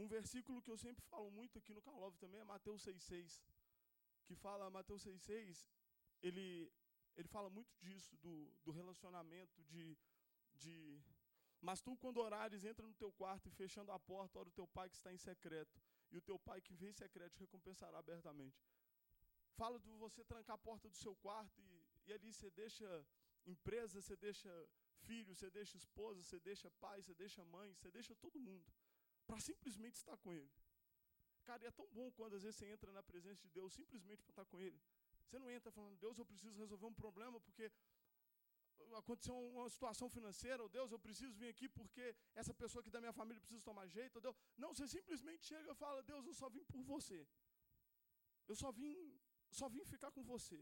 um 0.00 0.08
versículo 0.08 0.62
que 0.62 0.70
eu 0.70 0.78
sempre 0.78 1.04
falo 1.04 1.30
muito 1.30 1.58
aqui 1.58 1.72
no 1.74 1.82
Calove 1.82 2.16
também 2.16 2.40
é 2.40 2.44
Mateus 2.44 2.82
6,6. 2.86 3.42
Que 4.24 4.34
fala, 4.34 4.70
Mateus 4.70 5.04
6,6, 5.04 5.66
ele, 6.22 6.72
ele 7.16 7.28
fala 7.28 7.50
muito 7.50 7.72
disso, 7.78 8.16
do, 8.16 8.34
do 8.64 8.70
relacionamento, 8.70 9.62
de, 9.64 9.98
de. 10.54 11.02
Mas 11.60 11.80
tu, 11.82 11.96
quando 11.96 12.18
orares, 12.18 12.64
entra 12.64 12.86
no 12.86 12.94
teu 12.94 13.12
quarto 13.12 13.48
e 13.48 13.50
fechando 13.50 13.92
a 13.92 13.98
porta, 13.98 14.38
ora 14.38 14.48
o 14.48 14.52
teu 14.52 14.66
pai 14.66 14.88
que 14.88 14.96
está 14.96 15.12
em 15.12 15.18
secreto. 15.18 15.80
E 16.10 16.16
o 16.16 16.22
teu 16.22 16.38
pai 16.38 16.60
que 16.60 16.74
vê 16.74 16.88
em 16.88 16.92
secreto 16.92 17.34
te 17.34 17.40
recompensará 17.40 17.98
abertamente. 17.98 18.58
Fala 19.56 19.78
de 19.78 19.90
você 20.04 20.24
trancar 20.24 20.54
a 20.54 20.58
porta 20.58 20.88
do 20.88 20.96
seu 20.96 21.14
quarto 21.16 21.60
e, 21.60 21.86
e 22.06 22.12
ali 22.12 22.32
você 22.32 22.50
deixa 22.50 23.06
empresa, 23.46 24.00
você 24.00 24.16
deixa 24.16 24.50
filho, 25.06 25.34
você 25.34 25.50
deixa 25.50 25.76
esposa, 25.76 26.22
você 26.22 26.38
deixa 26.40 26.70
pai, 26.70 27.02
você 27.02 27.14
deixa 27.14 27.44
mãe, 27.44 27.74
você 27.74 27.90
deixa 27.90 28.14
todo 28.16 28.40
mundo 28.40 28.64
para 29.30 29.38
simplesmente 29.38 29.96
estar 30.02 30.16
com 30.22 30.32
Ele. 30.34 30.50
Cara, 31.48 31.64
é 31.64 31.70
tão 31.70 31.88
bom 31.96 32.10
quando 32.18 32.34
às 32.38 32.42
vezes 32.42 32.56
você 32.58 32.66
entra 32.74 32.90
na 32.98 33.02
presença 33.10 33.40
de 33.46 33.50
Deus 33.58 33.72
simplesmente 33.80 34.22
para 34.24 34.32
estar 34.32 34.46
com 34.52 34.58
Ele. 34.60 34.78
Você 35.26 35.38
não 35.38 35.48
entra 35.56 35.70
falando, 35.76 35.96
Deus, 36.04 36.18
eu 36.18 36.26
preciso 36.32 36.56
resolver 36.62 36.86
um 36.86 36.96
problema 37.02 37.38
porque 37.46 37.70
aconteceu 39.00 39.36
uma 39.50 39.68
situação 39.74 40.08
financeira, 40.16 40.60
ou 40.64 40.68
Deus, 40.68 40.90
eu 40.90 40.98
preciso 40.98 41.32
vir 41.40 41.48
aqui 41.54 41.68
porque 41.68 42.04
essa 42.34 42.52
pessoa 42.62 42.80
aqui 42.82 42.90
da 42.90 43.00
minha 43.04 43.12
família 43.12 43.40
precisa 43.40 43.62
tomar 43.70 43.86
jeito, 43.86 44.16
ou 44.16 44.22
Deus. 44.26 44.36
Não, 44.62 44.70
você 44.74 44.88
simplesmente 44.88 45.46
chega 45.46 45.70
e 45.70 45.76
fala, 45.84 46.02
Deus, 46.02 46.26
eu 46.26 46.34
só 46.34 46.48
vim 46.48 46.64
por 46.64 46.82
você. 46.82 47.20
Eu 48.48 48.56
só 48.56 48.72
vim, 48.72 48.96
só 49.60 49.68
vim 49.68 49.84
ficar 49.84 50.10
com 50.10 50.24
você. 50.24 50.60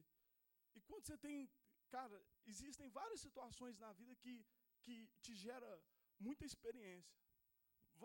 E 0.75 0.81
quando 0.83 1.07
você 1.07 1.17
tem, 1.17 1.51
cara, 1.89 2.23
existem 2.45 2.91
várias 2.91 3.21
situações 3.27 3.79
na 3.79 3.93
vida 3.95 4.15
que, 4.17 4.35
que 4.83 5.09
te 5.23 5.35
gera 5.35 5.71
muita 6.19 6.45
experiência 6.45 7.19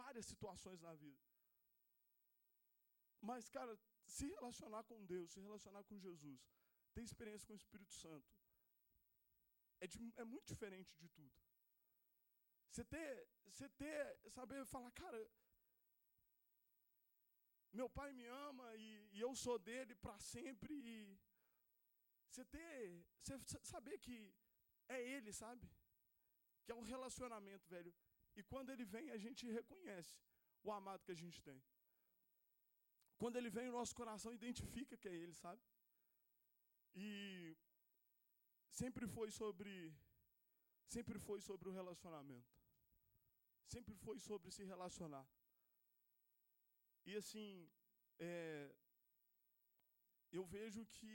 várias 0.01 0.25
situações 0.31 0.81
na 0.87 0.93
vida. 1.03 1.21
Mas, 3.29 3.49
cara, 3.57 3.73
se 4.15 4.25
relacionar 4.35 4.83
com 4.89 5.05
Deus, 5.13 5.31
se 5.31 5.39
relacionar 5.47 5.83
com 5.89 6.03
Jesus, 6.07 6.41
ter 6.93 7.03
experiência 7.03 7.47
com 7.47 7.53
o 7.53 7.61
Espírito 7.63 7.93
Santo, 8.03 8.31
é, 9.81 9.87
de, 9.87 9.97
é 10.23 10.25
muito 10.33 10.47
diferente 10.53 10.91
de 11.03 11.09
tudo. 11.17 11.33
Você 12.69 12.83
ter, 12.93 13.27
você 13.45 13.69
ter, 13.69 14.31
saber 14.31 14.65
falar, 14.65 14.91
cara, 14.91 15.21
meu 17.79 17.89
pai 17.89 18.11
me 18.13 18.25
ama 18.25 18.75
e, 18.75 18.89
e 19.15 19.19
eu 19.19 19.33
sou 19.35 19.57
dele 19.67 19.95
para 19.95 20.17
sempre. 20.19 20.73
E 20.73 21.19
você 22.29 22.43
ter, 22.45 23.05
você 23.21 23.59
saber 23.73 23.97
que 23.99 24.17
é 24.87 24.99
ele, 25.15 25.31
sabe? 25.33 25.69
Que 26.63 26.71
é 26.71 26.75
um 26.75 26.87
relacionamento, 26.93 27.69
velho. 27.69 27.93
E 28.35 28.43
quando 28.51 28.71
ele 28.73 28.85
vem, 28.93 29.09
a 29.11 29.17
gente 29.25 29.51
reconhece 29.59 30.15
o 30.63 30.71
amado 30.71 31.03
que 31.05 31.11
a 31.11 31.21
gente 31.23 31.39
tem. 31.41 31.59
Quando 33.21 33.37
ele 33.39 33.49
vem, 33.57 33.69
o 33.69 33.77
nosso 33.79 33.95
coração 34.01 34.33
identifica 34.33 34.97
que 34.97 35.07
é 35.07 35.15
ele, 35.23 35.33
sabe? 35.33 35.61
E 36.95 37.07
sempre 38.69 39.05
foi 39.07 39.29
sobre 39.31 39.73
sempre 40.95 41.17
foi 41.27 41.39
sobre 41.41 41.69
o 41.69 41.75
relacionamento. 41.79 42.53
Sempre 43.73 43.95
foi 44.05 44.17
sobre 44.19 44.51
se 44.51 44.63
relacionar. 44.63 45.25
E 47.05 47.15
assim, 47.21 47.47
é, 48.19 48.73
eu 50.31 50.43
vejo 50.45 50.85
que 50.97 51.13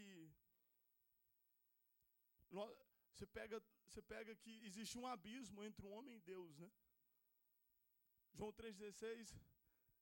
você 3.12 3.26
pega, 3.26 3.62
você 3.86 4.02
pega 4.02 4.34
que 4.42 4.52
existe 4.64 4.96
um 4.98 5.06
abismo 5.06 5.62
entre 5.62 5.84
o 5.86 5.90
homem 5.90 6.16
e 6.16 6.20
Deus, 6.20 6.58
né? 6.58 6.70
João 8.34 8.52
3,16, 8.52 9.34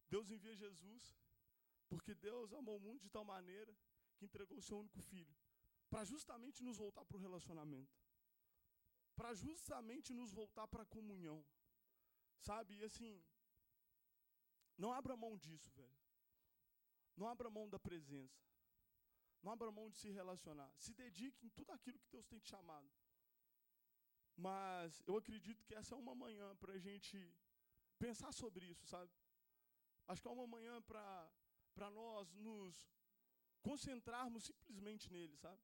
Deus 0.09 0.31
envia 0.31 0.55
Jesus, 0.55 1.17
porque 1.89 2.15
Deus 2.15 2.53
amou 2.53 2.77
o 2.77 2.81
mundo 2.81 3.01
de 3.01 3.11
tal 3.11 3.25
maneira 3.25 3.75
que 4.17 4.25
entregou 4.25 4.59
o 4.59 4.63
seu 4.63 4.79
único 4.79 5.01
filho, 5.01 5.35
para 5.91 6.05
justamente 6.05 6.63
nos 6.63 6.79
voltar 6.79 7.05
para 7.05 7.17
o 7.17 7.21
relacionamento, 7.21 7.97
para 9.15 9.33
justamente 9.35 10.13
nos 10.13 10.33
voltar 10.33 10.67
para 10.69 10.83
a 10.83 10.87
comunhão, 10.87 11.45
sabe? 12.41 12.77
E 12.79 12.85
assim, 12.85 13.23
não 14.77 14.93
abra 14.93 15.17
mão 15.17 15.37
disso, 15.37 15.71
velho. 15.73 15.99
Não 17.17 17.27
abra 17.29 17.49
mão 17.49 17.69
da 17.69 17.79
presença. 17.79 18.45
Não 19.43 19.53
abra 19.53 19.71
mão 19.71 19.89
de 19.89 19.97
se 19.97 20.11
relacionar. 20.11 20.71
Se 20.77 20.93
dedique 20.93 21.47
em 21.47 21.51
tudo 21.51 21.73
aquilo 21.73 21.99
que 21.99 22.11
Deus 22.11 22.27
tem 22.27 22.39
te 22.39 22.49
chamado. 22.49 22.91
Mas 24.37 25.03
eu 25.07 25.17
acredito 25.17 25.65
que 25.65 25.75
essa 25.75 25.95
é 25.95 25.99
uma 25.99 26.15
manhã 26.15 26.55
para 26.57 26.75
a 26.75 26.79
gente 26.79 27.35
pensar 27.99 28.33
sobre 28.33 28.67
isso, 28.67 28.87
sabe? 28.87 29.11
Acho 30.09 30.23
que 30.23 30.29
é 30.29 30.31
uma 30.31 30.47
manhã 30.47 30.81
para 30.83 31.91
nós 31.91 32.33
nos 32.35 32.89
concentrarmos 33.63 34.45
simplesmente 34.45 35.11
nele, 35.13 35.37
sabe? 35.37 35.61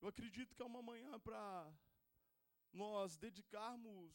Eu 0.00 0.08
acredito 0.08 0.54
que 0.54 0.62
é 0.62 0.66
uma 0.66 0.82
manhã 0.82 1.18
para 1.20 1.72
nós 2.72 3.16
dedicarmos 3.16 4.12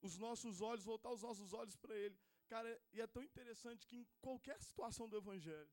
os 0.00 0.18
nossos 0.18 0.60
olhos, 0.60 0.84
voltar 0.84 1.10
os 1.10 1.22
nossos 1.22 1.52
olhos 1.52 1.76
para 1.76 1.96
ele. 1.96 2.18
Cara, 2.48 2.68
e 2.92 3.00
é 3.00 3.06
tão 3.06 3.22
interessante 3.22 3.86
que 3.86 3.96
em 3.96 4.06
qualquer 4.20 4.60
situação 4.60 5.08
do 5.08 5.16
evangelho, 5.16 5.70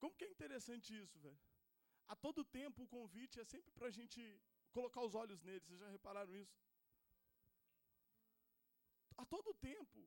como 0.00 0.16
que 0.16 0.24
é 0.24 0.30
interessante 0.30 0.98
isso, 0.98 1.18
velho? 1.20 1.38
A 2.08 2.16
todo 2.16 2.44
tempo 2.44 2.82
o 2.82 2.88
convite 2.88 3.38
é 3.38 3.44
sempre 3.44 3.70
para 3.72 3.88
a 3.88 3.90
gente 3.90 4.20
colocar 4.72 5.02
os 5.02 5.14
olhos 5.14 5.42
nele. 5.42 5.60
Vocês 5.60 5.78
já 5.78 5.88
repararam 5.88 6.34
isso? 6.34 6.56
A 9.22 9.24
todo 9.34 9.58
tempo. 9.70 10.00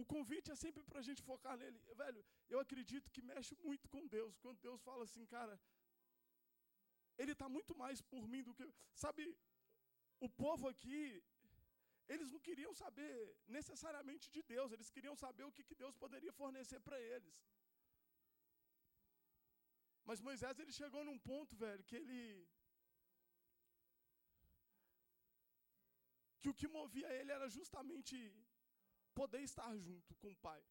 O 0.00 0.04
convite 0.12 0.50
é 0.50 0.56
sempre 0.64 0.82
para 0.88 1.00
a 1.00 1.06
gente 1.08 1.22
focar 1.30 1.56
nele. 1.62 1.78
Velho, 2.02 2.24
eu 2.48 2.58
acredito 2.64 3.10
que 3.14 3.22
mexe 3.30 3.54
muito 3.66 3.88
com 3.88 4.06
Deus. 4.16 4.38
Quando 4.44 4.58
Deus 4.68 4.80
fala 4.88 5.04
assim, 5.04 5.26
cara, 5.26 5.54
Ele 7.18 7.32
está 7.32 7.48
muito 7.48 7.74
mais 7.82 8.00
por 8.12 8.26
mim 8.32 8.42
do 8.42 8.54
que. 8.54 8.66
Sabe, 9.04 9.22
o 10.26 10.28
povo 10.28 10.68
aqui, 10.68 11.22
eles 12.08 12.30
não 12.34 12.40
queriam 12.48 12.72
saber 12.82 13.12
necessariamente 13.58 14.30
de 14.36 14.42
Deus, 14.54 14.72
eles 14.72 14.90
queriam 14.90 15.16
saber 15.24 15.44
o 15.44 15.52
que, 15.56 15.64
que 15.68 15.74
Deus 15.82 15.94
poderia 16.04 16.32
fornecer 16.32 16.80
para 16.80 17.00
eles. 17.00 17.34
Mas 20.04 20.20
Moisés, 20.28 20.58
ele 20.58 20.72
chegou 20.72 21.04
num 21.04 21.18
ponto, 21.30 21.54
velho, 21.64 21.84
que 21.84 21.96
ele 21.96 22.20
que 26.40 26.48
o 26.48 26.54
que 26.60 26.68
movia 26.78 27.08
ele 27.18 27.32
era 27.38 27.48
justamente 27.58 28.16
poder 29.20 29.42
estar 29.50 29.70
junto 29.86 30.14
com 30.20 30.30
o 30.32 30.40
Pai. 30.46 30.62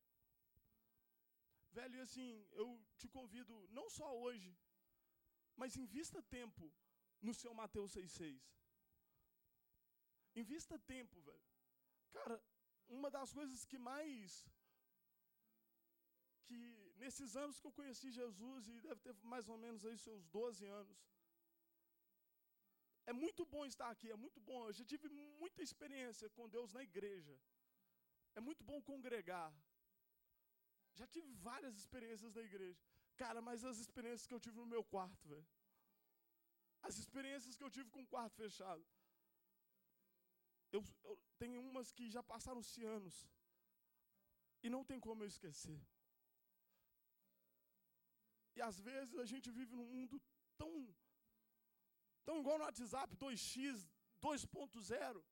Velho, 1.78 2.02
assim, 2.06 2.30
eu 2.62 2.68
te 2.98 3.08
convido, 3.08 3.56
não 3.78 3.88
só 3.98 4.08
hoje, 4.24 4.52
mas 5.56 5.78
invista 5.84 6.22
tempo 6.38 6.72
no 7.22 7.34
seu 7.42 7.54
Mateus 7.54 7.92
6,6. 7.94 8.42
Invista 10.42 10.78
tempo, 10.94 11.20
velho. 11.30 11.48
Cara, 12.16 12.42
uma 12.88 13.10
das 13.18 13.32
coisas 13.40 13.66
que 13.66 13.78
mais. 13.78 14.46
que 16.46 16.60
nesses 17.02 17.36
anos 17.42 17.60
que 17.60 17.68
eu 17.68 17.78
conheci 17.80 18.08
Jesus, 18.12 18.68
e 18.68 18.80
deve 18.82 19.00
ter 19.06 19.14
mais 19.34 19.48
ou 19.54 19.58
menos 19.58 19.86
aí 19.86 19.98
seus 19.98 20.24
12 20.28 20.66
anos, 20.66 20.98
é 23.10 23.14
muito 23.24 23.44
bom 23.54 23.64
estar 23.66 23.90
aqui, 23.94 24.08
é 24.16 24.20
muito 24.24 24.40
bom. 24.50 24.60
Eu 24.68 24.74
já 24.80 24.86
tive 24.92 25.08
muita 25.42 25.62
experiência 25.68 26.30
com 26.36 26.52
Deus 26.56 26.72
na 26.78 26.84
igreja. 26.90 27.36
É 28.38 28.42
muito 28.48 28.64
bom 28.70 28.80
congregar. 28.90 29.52
Já 31.00 31.08
tive 31.16 31.32
várias 31.50 31.76
experiências 31.82 32.36
na 32.38 32.44
igreja. 32.50 32.80
Cara, 33.22 33.42
mas 33.48 33.66
as 33.72 33.80
experiências 33.86 34.28
que 34.28 34.36
eu 34.38 34.44
tive 34.46 34.58
no 34.62 34.72
meu 34.74 34.84
quarto, 34.94 35.28
velho. 35.34 35.48
As 36.88 36.98
experiências 37.04 37.58
que 37.58 37.66
eu 37.68 37.72
tive 37.78 37.90
com 37.96 38.04
o 38.04 38.12
quarto 38.14 38.36
fechado. 38.44 38.86
Eu, 40.72 40.82
eu 41.10 41.16
tenho 41.42 41.60
umas 41.70 41.92
que 41.92 42.08
já 42.16 42.24
passaram-se 42.34 42.86
anos. 42.98 43.18
E 44.64 44.70
não 44.70 44.84
tem 44.90 45.00
como 45.00 45.24
eu 45.24 45.28
esquecer. 45.28 45.82
E 48.56 48.62
às 48.70 48.80
vezes 48.80 49.18
a 49.18 49.26
gente 49.26 49.50
vive 49.60 49.74
num 49.76 49.90
mundo 49.96 50.22
tão 50.62 50.72
então, 52.30 52.42
igual 52.42 52.60
no 52.60 52.66
WhatsApp 52.66 53.16
2x, 53.16 53.88
2.0, 54.22 55.24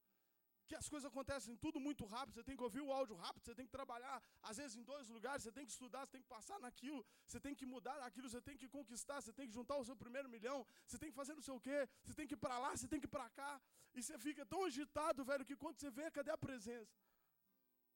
que 0.70 0.76
as 0.76 0.88
coisas 0.92 1.08
acontecem 1.10 1.56
tudo 1.64 1.80
muito 1.80 2.04
rápido, 2.14 2.34
você 2.36 2.44
tem 2.48 2.58
que 2.60 2.64
ouvir 2.68 2.82
o 2.86 2.92
áudio 2.92 3.16
rápido, 3.24 3.44
você 3.46 3.54
tem 3.60 3.68
que 3.68 3.72
trabalhar, 3.72 4.16
às 4.42 4.58
vezes, 4.60 4.76
em 4.80 4.84
dois 4.92 5.08
lugares, 5.16 5.44
você 5.44 5.52
tem 5.58 5.66
que 5.68 5.74
estudar, 5.76 6.02
você 6.06 6.14
tem 6.14 6.24
que 6.24 6.28
passar 6.28 6.60
naquilo, 6.60 7.06
você 7.28 7.40
tem 7.40 7.54
que 7.60 7.68
mudar 7.74 7.98
aquilo, 8.08 8.28
você 8.28 8.42
tem 8.48 8.58
que 8.62 8.68
conquistar, 8.78 9.18
você 9.22 9.32
tem 9.32 9.48
que 9.48 9.54
juntar 9.54 9.78
o 9.78 9.86
seu 9.90 9.96
primeiro 9.96 10.28
milhão, 10.28 10.66
você 10.88 10.98
tem 10.98 11.12
que 11.12 11.20
fazer 11.22 11.36
não 11.36 11.46
sei 11.50 11.54
o 11.54 11.62
quê, 11.68 11.78
você 12.04 12.16
tem 12.20 12.26
que 12.26 12.34
ir 12.34 12.42
para 12.46 12.58
lá, 12.64 12.72
você 12.76 12.88
tem 12.94 13.00
que 13.04 13.06
ir 13.10 13.16
para 13.18 13.30
cá, 13.42 13.62
e 13.94 14.02
você 14.02 14.18
fica 14.18 14.44
tão 14.54 14.64
agitado, 14.70 15.24
velho, 15.24 15.46
que 15.46 15.56
quando 15.56 15.78
você 15.80 15.92
vê, 15.92 16.10
cadê 16.10 16.32
a 16.32 16.38
presença? 16.48 16.98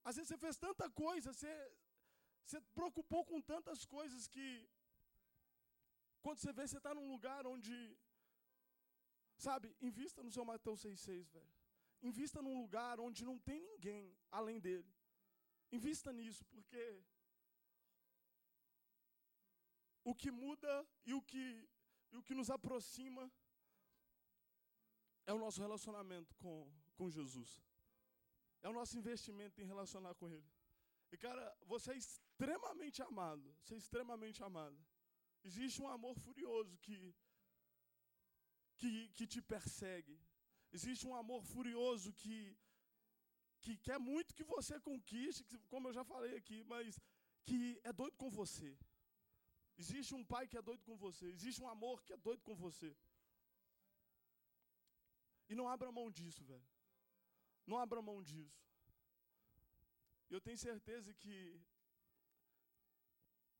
Às 0.04 0.16
vezes 0.18 0.30
você 0.30 0.38
fez 0.46 0.58
tanta 0.68 0.88
coisa, 0.92 1.34
você, 1.34 1.56
você 2.46 2.62
preocupou 2.80 3.26
com 3.26 3.42
tantas 3.42 3.84
coisas 3.98 4.28
que, 4.28 4.48
quando 6.22 6.38
você 6.38 6.54
vê, 6.54 6.68
você 6.68 6.78
está 6.78 6.94
num 6.94 7.10
lugar 7.16 7.48
onde 7.48 7.76
Sabe, 9.46 9.68
invista 9.90 10.22
no 10.26 10.32
seu 10.36 10.46
Mateus 10.46 10.80
6,6, 10.84 11.32
velho. 11.36 11.54
Invista 12.10 12.42
num 12.46 12.58
lugar 12.62 13.00
onde 13.00 13.26
não 13.30 13.38
tem 13.48 13.60
ninguém 13.72 14.04
além 14.40 14.60
dele. 14.66 14.92
Invista 15.78 16.14
nisso, 16.20 16.44
porque 16.54 16.84
o 20.04 20.14
que 20.14 20.30
muda 20.30 20.74
e 21.10 21.14
o 21.16 21.22
que, 21.30 21.44
e 22.12 22.18
o 22.18 22.24
que 22.28 22.36
nos 22.40 22.52
aproxima 22.58 23.24
é 25.26 25.34
o 25.34 25.40
nosso 25.40 25.60
relacionamento 25.60 26.36
com, 26.36 26.56
com 26.96 27.10
Jesus. 27.10 27.52
É 28.62 28.70
o 28.70 28.74
nosso 28.80 28.96
investimento 29.02 29.60
em 29.60 29.66
relacionar 29.74 30.14
com 30.14 30.30
Ele. 30.30 30.52
E, 31.12 31.18
cara, 31.18 31.46
você 31.74 31.94
é 31.94 31.98
extremamente 31.98 33.02
amado. 33.02 33.48
Você 33.62 33.74
é 33.74 33.78
extremamente 33.78 34.44
amado. 34.44 34.80
Existe 35.44 35.82
um 35.82 35.88
amor 35.88 36.16
furioso 36.16 36.78
que 36.78 37.16
que, 38.82 38.92
que 39.18 39.26
te 39.34 39.42
persegue. 39.54 40.16
Existe 40.78 41.06
um 41.10 41.16
amor 41.22 41.42
furioso 41.54 42.10
que, 42.22 42.38
que 43.64 43.74
quer 43.86 44.00
muito 44.10 44.36
que 44.38 44.46
você 44.56 44.76
conquiste, 44.90 45.44
como 45.74 45.88
eu 45.88 45.96
já 46.00 46.04
falei 46.14 46.34
aqui, 46.42 46.60
mas 46.74 47.00
que 47.48 47.60
é 47.90 47.94
doido 48.02 48.18
com 48.24 48.30
você. 48.40 48.72
Existe 49.84 50.14
um 50.20 50.24
pai 50.34 50.44
que 50.52 50.58
é 50.60 50.64
doido 50.70 50.84
com 50.90 50.96
você. 51.06 51.26
Existe 51.38 51.62
um 51.64 51.70
amor 51.76 51.98
que 52.06 52.14
é 52.18 52.20
doido 52.28 52.44
com 52.48 52.56
você. 52.66 52.92
E 55.50 55.56
não 55.60 55.68
abra 55.76 55.92
mão 56.00 56.08
disso, 56.20 56.44
velho. 56.52 56.70
Não 57.70 57.78
abra 57.84 58.08
mão 58.10 58.20
disso. 58.30 58.62
Eu 60.30 60.42
tenho 60.46 60.58
certeza 60.70 61.14
que 61.22 61.36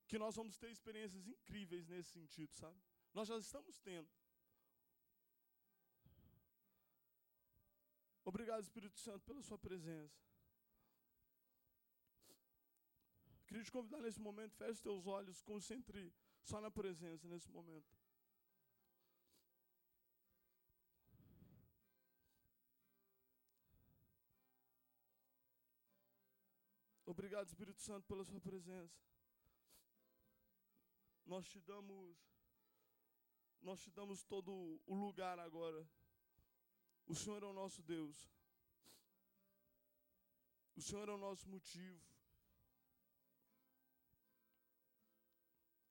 que 0.10 0.20
nós 0.24 0.36
vamos 0.40 0.56
ter 0.62 0.70
experiências 0.70 1.26
incríveis 1.34 1.86
nesse 1.92 2.10
sentido, 2.18 2.54
sabe? 2.54 2.78
Nós 3.18 3.28
já 3.30 3.38
estamos 3.38 3.78
tendo. 3.80 4.10
Obrigado, 8.32 8.62
Espírito 8.62 8.98
Santo, 8.98 9.26
pela 9.26 9.42
sua 9.42 9.58
presença. 9.60 10.18
Queria 13.46 13.62
te 13.62 13.70
convidar 13.70 14.00
nesse 14.02 14.22
momento, 14.22 14.56
feche 14.56 14.72
os 14.72 14.80
teus 14.80 15.06
olhos, 15.06 15.42
concentre 15.42 16.14
só 16.42 16.62
na 16.62 16.72
presença 16.72 17.28
nesse 17.28 17.50
momento. 17.52 17.94
Obrigado, 27.06 27.48
Espírito 27.48 27.82
Santo, 27.82 28.08
pela 28.08 28.24
sua 28.24 28.40
presença. 28.40 28.98
Nós 31.26 31.46
te 31.50 31.60
damos 31.60 32.18
nós 33.62 33.82
te 33.82 33.92
damos 33.92 34.24
todo 34.24 34.82
o 34.88 34.96
lugar 34.96 35.38
agora 35.38 35.86
o 37.12 37.16
Senhor 37.22 37.44
é 37.44 37.46
o 37.46 37.58
nosso 37.62 37.82
Deus. 37.84 38.18
O 40.78 40.82
Senhor 40.82 41.08
é 41.10 41.12
o 41.12 41.18
nosso 41.18 41.46
motivo. 41.54 42.02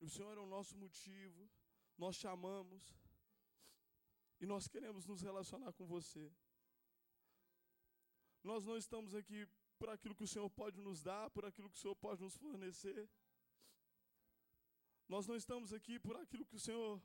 O 0.00 0.09
Senhor 0.09 0.35
é 0.38 0.40
o 0.40 0.46
nosso 0.46 0.74
motivo. 0.85 1.42
Nós 1.98 2.16
te 2.20 2.26
amamos. 2.26 2.83
E 4.40 4.46
nós 4.46 4.66
queremos 4.66 5.04
nos 5.11 5.20
relacionar 5.20 5.74
com 5.74 5.87
você. 5.87 6.33
Nós 8.42 8.64
não 8.64 8.78
estamos 8.78 9.14
aqui 9.14 9.46
por 9.78 9.90
aquilo 9.90 10.14
que 10.14 10.24
o 10.24 10.33
Senhor 10.35 10.48
pode 10.48 10.80
nos 10.80 11.02
dar, 11.02 11.28
por 11.30 11.44
aquilo 11.44 11.68
que 11.68 11.76
o 11.76 11.80
Senhor 11.80 11.96
pode 11.96 12.22
nos 12.22 12.37
fornecer. 12.38 13.02
Nós 15.06 15.26
não 15.26 15.37
estamos 15.37 15.70
aqui 15.74 15.98
por 15.98 16.16
aquilo 16.16 16.46
que 16.46 16.56
o 16.56 16.64
Senhor 16.68 17.02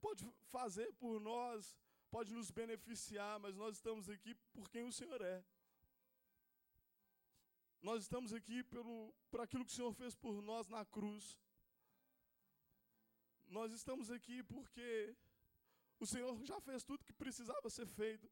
pode 0.00 0.24
fazer 0.56 0.92
por 0.94 1.18
nós, 1.18 1.76
pode 2.16 2.32
nos 2.32 2.50
beneficiar, 2.50 3.38
mas 3.44 3.54
nós 3.62 3.72
estamos 3.76 4.08
aqui 4.08 4.32
por 4.54 4.66
quem 4.72 4.84
o 4.90 4.92
Senhor 4.98 5.20
é. 5.20 5.38
Nós 7.88 7.98
estamos 8.04 8.30
aqui 8.38 8.58
pelo, 8.74 8.94
por 9.30 9.40
aquilo 9.42 9.66
que 9.66 9.72
o 9.72 9.78
Senhor 9.78 9.92
fez 10.00 10.14
por 10.14 10.40
nós 10.50 10.66
na 10.74 10.82
cruz. 10.94 11.24
Nós 13.56 13.70
estamos 13.78 14.10
aqui 14.16 14.42
porque 14.54 14.88
o 16.04 16.06
Senhor 16.12 16.32
já 16.50 16.58
fez 16.68 16.82
tudo 16.82 17.04
que 17.04 17.12
precisava 17.12 17.68
ser 17.68 17.86
feito 18.00 18.26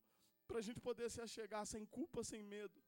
para 0.47 0.61
a 0.61 0.62
gente 0.66 0.81
poder 0.88 1.11
se 1.11 1.20
achegar 1.20 1.66
sem 1.66 1.85
culpa, 1.85 2.25
sem 2.25 2.42
medo. 2.42 2.83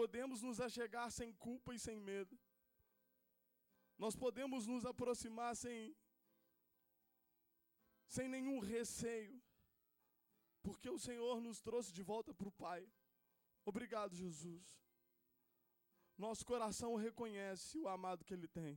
Podemos 0.00 0.42
nos 0.42 0.60
achegar 0.60 1.10
sem 1.10 1.32
culpa 1.46 1.74
e 1.74 1.78
sem 1.86 1.98
medo. 1.98 2.38
Nós 4.04 4.14
podemos 4.14 4.64
nos 4.72 4.84
aproximar 4.92 5.56
sem, 5.56 5.96
sem 8.14 8.26
nenhum 8.34 8.58
receio, 8.58 9.40
porque 10.62 10.88
o 10.96 10.98
Senhor 10.98 11.40
nos 11.46 11.60
trouxe 11.60 11.92
de 11.92 12.02
volta 12.02 12.32
para 12.34 12.48
o 12.48 12.56
Pai. 12.64 12.82
Obrigado, 13.64 14.14
Jesus. 14.16 14.66
Nosso 16.16 16.44
coração 16.44 16.90
reconhece 16.96 17.78
o 17.78 17.86
amado 17.86 18.24
que 18.24 18.34
Ele 18.34 18.48
tem. 18.48 18.72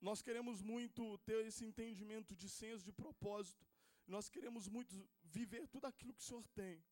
Nós 0.00 0.20
queremos 0.26 0.60
muito 0.62 1.18
ter 1.18 1.40
esse 1.46 1.64
entendimento 1.64 2.34
de 2.34 2.48
senso 2.48 2.84
de 2.84 2.92
propósito. 2.92 3.64
Nós 4.06 4.28
queremos 4.28 4.66
muito 4.66 4.92
viver 5.22 5.68
tudo 5.68 5.86
aquilo 5.86 6.14
que 6.14 6.22
o 6.22 6.24
Senhor 6.24 6.46
tem. 6.48 6.82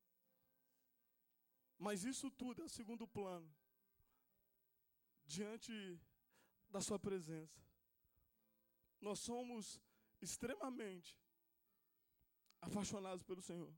Mas 1.79 2.05
isso 2.05 2.31
tudo 2.31 2.63
é 2.63 2.69
segundo 2.69 3.07
plano. 3.07 3.51
Diante 5.25 5.73
da 6.69 6.81
Sua 6.81 6.99
presença. 6.99 7.61
Nós 9.01 9.21
somos 9.21 9.81
extremamente 10.21 11.17
apaixonados 12.61 13.23
pelo 13.23 13.41
Senhor. 13.41 13.73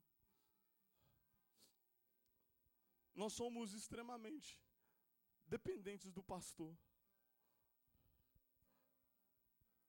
Nós 3.15 3.33
somos 3.33 3.75
extremamente 3.75 4.59
dependentes 5.47 6.13
do 6.13 6.23
pastor. 6.23 6.77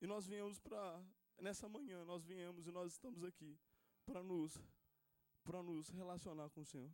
E 0.01 0.07
nós 0.07 0.25
viemos 0.25 0.59
para 0.59 1.01
nessa 1.37 1.67
manhã 1.67 2.05
nós 2.05 2.23
viemos 2.23 2.67
e 2.67 2.71
nós 2.71 2.91
estamos 2.91 3.23
aqui 3.23 3.59
para 4.05 4.21
nos 4.21 4.61
para 5.43 5.63
nos 5.63 5.89
relacionar 5.89 6.49
com 6.51 6.61
o 6.61 6.65
Senhor. 6.65 6.93